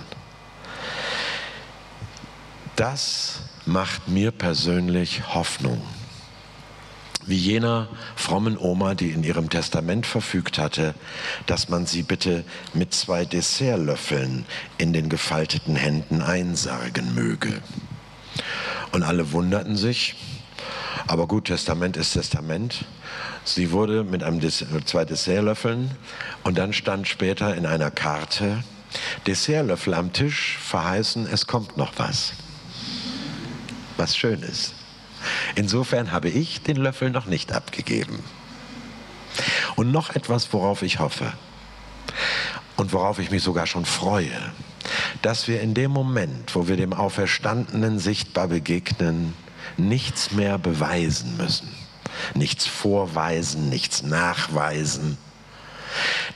Das 2.76 3.40
macht 3.66 4.08
mir 4.08 4.32
persönlich 4.32 5.34
Hoffnung 5.34 5.82
wie 7.28 7.36
jener 7.36 7.88
frommen 8.16 8.58
Oma, 8.58 8.96
die 8.96 9.12
in 9.12 9.24
ihrem 9.24 9.50
Testament 9.50 10.06
verfügt 10.06 10.58
hatte, 10.58 10.96
dass 11.46 11.70
man 11.70 11.86
sie 11.86 12.04
bitte 12.04 12.44
mit 12.74 12.94
zwei 12.94 13.26
Dessertlöffeln 13.26 14.46
in 14.78 14.94
den 14.94 15.10
gefalteten 15.10 15.76
Händen 15.76 16.22
einsargen 16.22 17.14
möge. 17.14 17.62
Und 18.92 19.04
alle 19.04 19.32
wunderten 19.32 19.76
sich, 19.76 20.16
aber 21.08 21.28
gut, 21.28 21.46
Testament 21.46 21.98
ist 21.98 22.14
Testament. 22.14 22.86
Sie 23.44 23.72
wurde 23.72 24.04
mit 24.04 24.24
einem 24.24 24.40
Des 24.40 24.66
zwei 24.86 25.06
Dessertlöffeln 25.06 25.92
und 26.44 26.58
dann 26.58 26.74
stand 26.74 27.08
später 27.08 27.56
in 27.56 27.66
einer 27.66 27.92
Karte, 27.92 28.64
Dessertlöffel 29.26 29.94
am 29.94 30.14
Tisch 30.14 30.58
verheißen, 30.62 31.28
es 31.28 31.48
kommt 31.48 31.78
noch 31.78 31.94
was. 31.98 32.34
Was 33.98 34.16
schön 34.16 34.42
ist. 34.42 34.77
Insofern 35.56 36.12
habe 36.12 36.30
ich 36.30 36.62
den 36.62 36.78
Löffel 36.78 37.10
noch 37.10 37.26
nicht 37.26 37.52
abgegeben. 37.52 38.24
Und 39.76 39.92
noch 39.92 40.16
etwas, 40.16 40.52
worauf 40.54 40.82
ich 40.82 41.00
hoffe 41.00 41.34
und 42.76 42.94
worauf 42.94 43.20
ich 43.20 43.32
mich 43.32 43.44
sogar 43.44 43.68
schon 43.68 43.86
freue, 43.86 44.32
dass 45.22 45.48
wir 45.48 45.62
in 45.62 45.74
dem 45.74 45.92
Moment, 45.92 46.56
wo 46.56 46.68
wir 46.68 46.78
dem 46.78 46.94
Auferstandenen 46.94 48.00
sichtbar 48.00 48.48
begegnen, 48.48 49.34
nichts 49.76 50.32
mehr 50.32 50.58
beweisen 50.58 51.38
müssen, 51.38 51.70
nichts 52.34 52.66
vorweisen, 52.66 53.70
nichts 53.70 54.02
nachweisen, 54.04 55.18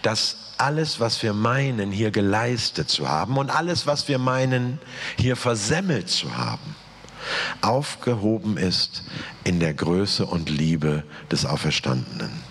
dass 0.02 0.38
alles, 0.58 1.00
was 1.00 1.24
wir 1.24 1.34
meinen, 1.34 1.92
hier 1.92 2.12
geleistet 2.12 2.90
zu 2.90 3.10
haben 3.10 3.38
und 3.38 3.50
alles, 3.50 3.88
was 3.88 4.08
wir 4.08 4.20
meinen, 4.20 4.80
hier 5.18 5.36
versemmelt 5.36 6.10
zu 6.10 6.38
haben, 6.38 6.76
aufgehoben 7.62 8.58
ist 8.58 9.04
in 9.44 9.60
der 9.60 9.74
Größe 9.74 10.26
und 10.26 10.50
Liebe 10.50 11.04
des 11.32 11.46
Auferstandenen. 11.46 12.51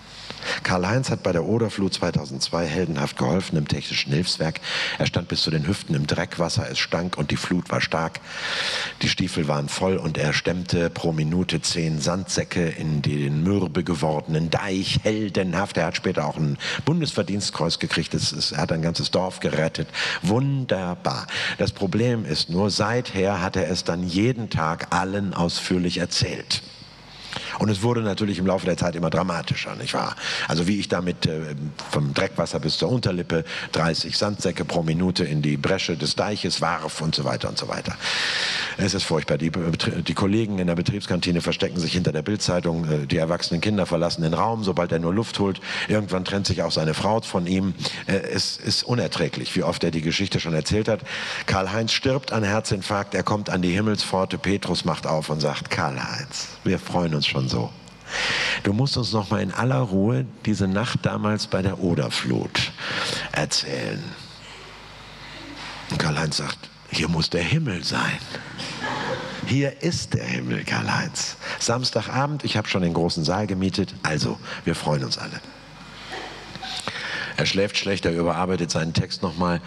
Karl-Heinz 0.63 1.09
hat 1.09 1.23
bei 1.23 1.31
der 1.31 1.45
Oderflut 1.45 1.93
2002 1.93 2.65
heldenhaft 2.65 3.17
geholfen 3.17 3.57
im 3.57 3.67
technischen 3.67 4.13
Hilfswerk. 4.13 4.59
Er 4.97 5.05
stand 5.05 5.27
bis 5.27 5.41
zu 5.41 5.51
den 5.51 5.67
Hüften 5.67 5.95
im 5.95 6.07
Dreckwasser, 6.07 6.69
es 6.69 6.79
stank 6.79 7.17
und 7.17 7.31
die 7.31 7.37
Flut 7.37 7.69
war 7.69 7.81
stark. 7.81 8.19
Die 9.01 9.09
Stiefel 9.09 9.47
waren 9.47 9.69
voll 9.69 9.97
und 9.97 10.17
er 10.17 10.33
stemmte 10.33 10.89
pro 10.89 11.11
Minute 11.11 11.61
zehn 11.61 11.99
Sandsäcke 11.99 12.67
in 12.67 13.01
den 13.01 13.43
mürbe 13.43 13.83
gewordenen 13.83 14.49
Deich, 14.49 14.99
heldenhaft. 15.03 15.77
Er 15.77 15.87
hat 15.87 15.97
später 15.97 16.25
auch 16.25 16.37
ein 16.37 16.57
Bundesverdienstkreuz 16.85 17.79
gekriegt, 17.79 18.13
ist, 18.13 18.51
er 18.51 18.61
hat 18.61 18.71
ein 18.71 18.81
ganzes 18.81 19.11
Dorf 19.11 19.39
gerettet. 19.39 19.87
Wunderbar. 20.21 21.27
Das 21.57 21.71
Problem 21.71 22.25
ist 22.25 22.49
nur, 22.49 22.69
seither 22.69 23.41
hat 23.41 23.55
er 23.55 23.69
es 23.69 23.83
dann 23.83 24.07
jeden 24.07 24.49
Tag 24.49 24.87
allen 24.91 25.33
ausführlich 25.33 25.97
erzählt. 25.97 26.61
Und 27.59 27.69
es 27.69 27.81
wurde 27.81 28.01
natürlich 28.01 28.39
im 28.39 28.45
Laufe 28.45 28.65
der 28.65 28.77
Zeit 28.77 28.95
immer 28.95 29.09
dramatischer, 29.09 29.75
nicht 29.75 29.93
wahr? 29.93 30.15
Also 30.47 30.67
wie 30.67 30.79
ich 30.79 30.87
damit 30.87 31.25
äh, 31.25 31.55
vom 31.91 32.13
Dreckwasser 32.13 32.59
bis 32.59 32.77
zur 32.77 32.89
Unterlippe 32.89 33.43
30 33.73 34.17
Sandsäcke 34.17 34.65
pro 34.65 34.83
Minute 34.83 35.23
in 35.23 35.41
die 35.41 35.57
Bresche 35.57 35.97
des 35.97 36.15
Deiches 36.15 36.61
warf 36.61 37.01
und 37.01 37.15
so 37.15 37.23
weiter 37.23 37.49
und 37.49 37.57
so 37.57 37.67
weiter. 37.67 37.95
Es 38.77 38.93
ist 38.93 39.03
furchtbar. 39.03 39.37
Die, 39.37 39.51
die 39.51 40.13
Kollegen 40.13 40.59
in 40.59 40.67
der 40.67 40.75
Betriebskantine 40.75 41.41
verstecken 41.41 41.79
sich 41.79 41.93
hinter 41.93 42.11
der 42.11 42.21
Bildzeitung. 42.21 42.85
Äh, 42.89 43.07
die 43.07 43.17
erwachsenen 43.17 43.61
Kinder 43.61 43.85
verlassen 43.85 44.23
den 44.23 44.33
Raum, 44.33 44.63
sobald 44.63 44.91
er 44.91 44.99
nur 44.99 45.13
Luft 45.13 45.39
holt. 45.39 45.61
Irgendwann 45.87 46.25
trennt 46.25 46.47
sich 46.47 46.63
auch 46.63 46.71
seine 46.71 46.93
Frau 46.93 47.11
von 47.21 47.45
ihm. 47.45 47.73
Äh, 48.07 48.13
es 48.13 48.57
ist 48.57 48.83
unerträglich, 48.83 49.55
wie 49.55 49.63
oft 49.63 49.83
er 49.83 49.91
die 49.91 50.01
Geschichte 50.01 50.39
schon 50.39 50.53
erzählt 50.53 50.87
hat. 50.87 51.01
Karl-Heinz 51.45 51.91
stirbt 51.91 52.31
an 52.31 52.43
Herzinfarkt. 52.43 53.13
Er 53.13 53.23
kommt 53.23 53.49
an 53.49 53.61
die 53.61 53.71
Himmelspforte. 53.71 54.37
Petrus 54.37 54.85
macht 54.85 55.05
auf 55.05 55.29
und 55.29 55.41
sagt, 55.41 55.69
Karl-Heinz, 55.69 56.47
wir 56.63 56.79
freuen 56.79 57.15
uns 57.15 57.27
schon 57.27 57.49
so. 57.51 57.71
Du 58.63 58.73
musst 58.73 58.97
uns 58.97 59.13
noch 59.13 59.29
mal 59.29 59.41
in 59.41 59.51
aller 59.51 59.79
Ruhe 59.79 60.25
diese 60.45 60.67
Nacht 60.67 60.99
damals 61.03 61.47
bei 61.47 61.61
der 61.61 61.79
Oderflut 61.79 62.71
erzählen. 63.31 64.03
Und 65.89 65.99
Karl-Heinz 65.99 66.37
sagt, 66.37 66.57
hier 66.89 67.07
muss 67.07 67.29
der 67.29 67.43
Himmel 67.43 67.83
sein. 67.83 68.17
Hier 69.47 69.81
ist 69.81 70.13
der 70.13 70.25
Himmel, 70.25 70.63
Karl-Heinz. 70.63 71.37
Samstagabend, 71.59 72.43
ich 72.43 72.57
habe 72.57 72.67
schon 72.67 72.81
den 72.81 72.93
großen 72.93 73.23
Saal 73.23 73.47
gemietet, 73.47 73.93
also 74.03 74.37
wir 74.65 74.75
freuen 74.75 75.03
uns 75.03 75.17
alle. 75.17 75.41
Er 77.41 77.47
schläft 77.47 77.75
schlecht, 77.75 78.05
er 78.05 78.11
überarbeitet 78.11 78.69
seinen 78.69 78.93
Text 78.93 79.23
nochmal. 79.23 79.61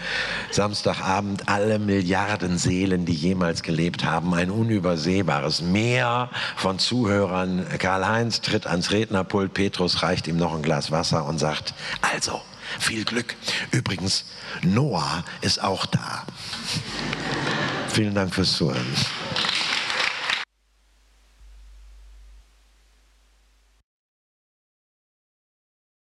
Samstagabend, 0.53 1.49
alle 1.49 1.81
Milliarden 1.81 2.57
Seelen, 2.57 3.05
die 3.05 3.15
jemals 3.15 3.65
gelebt 3.65 4.05
haben, 4.05 4.33
ein 4.33 4.49
unübersehbares 4.53 5.61
Meer 5.61 6.31
von 6.55 6.79
Zuhörern. 6.79 7.67
Karl-Heinz 7.81 8.43
tritt 8.43 8.69
ans 8.69 8.93
Rednerpult, 8.93 9.55
Petrus 9.55 10.05
reicht 10.05 10.29
ihm 10.29 10.37
noch 10.37 10.55
ein 10.55 10.63
Glas 10.63 10.93
Wasser 10.93 11.27
und 11.27 11.39
sagt, 11.39 11.75
also, 12.01 12.41
viel 12.79 13.05
Glück. 13.05 13.35
Übrigens, 13.73 14.25
Noah 14.63 15.25
ist 15.41 15.61
auch 15.61 15.85
da. 15.85 16.23
Vielen 17.89 18.15
Dank 18.15 18.33
fürs 18.33 18.53
Zuhören. 18.53 18.87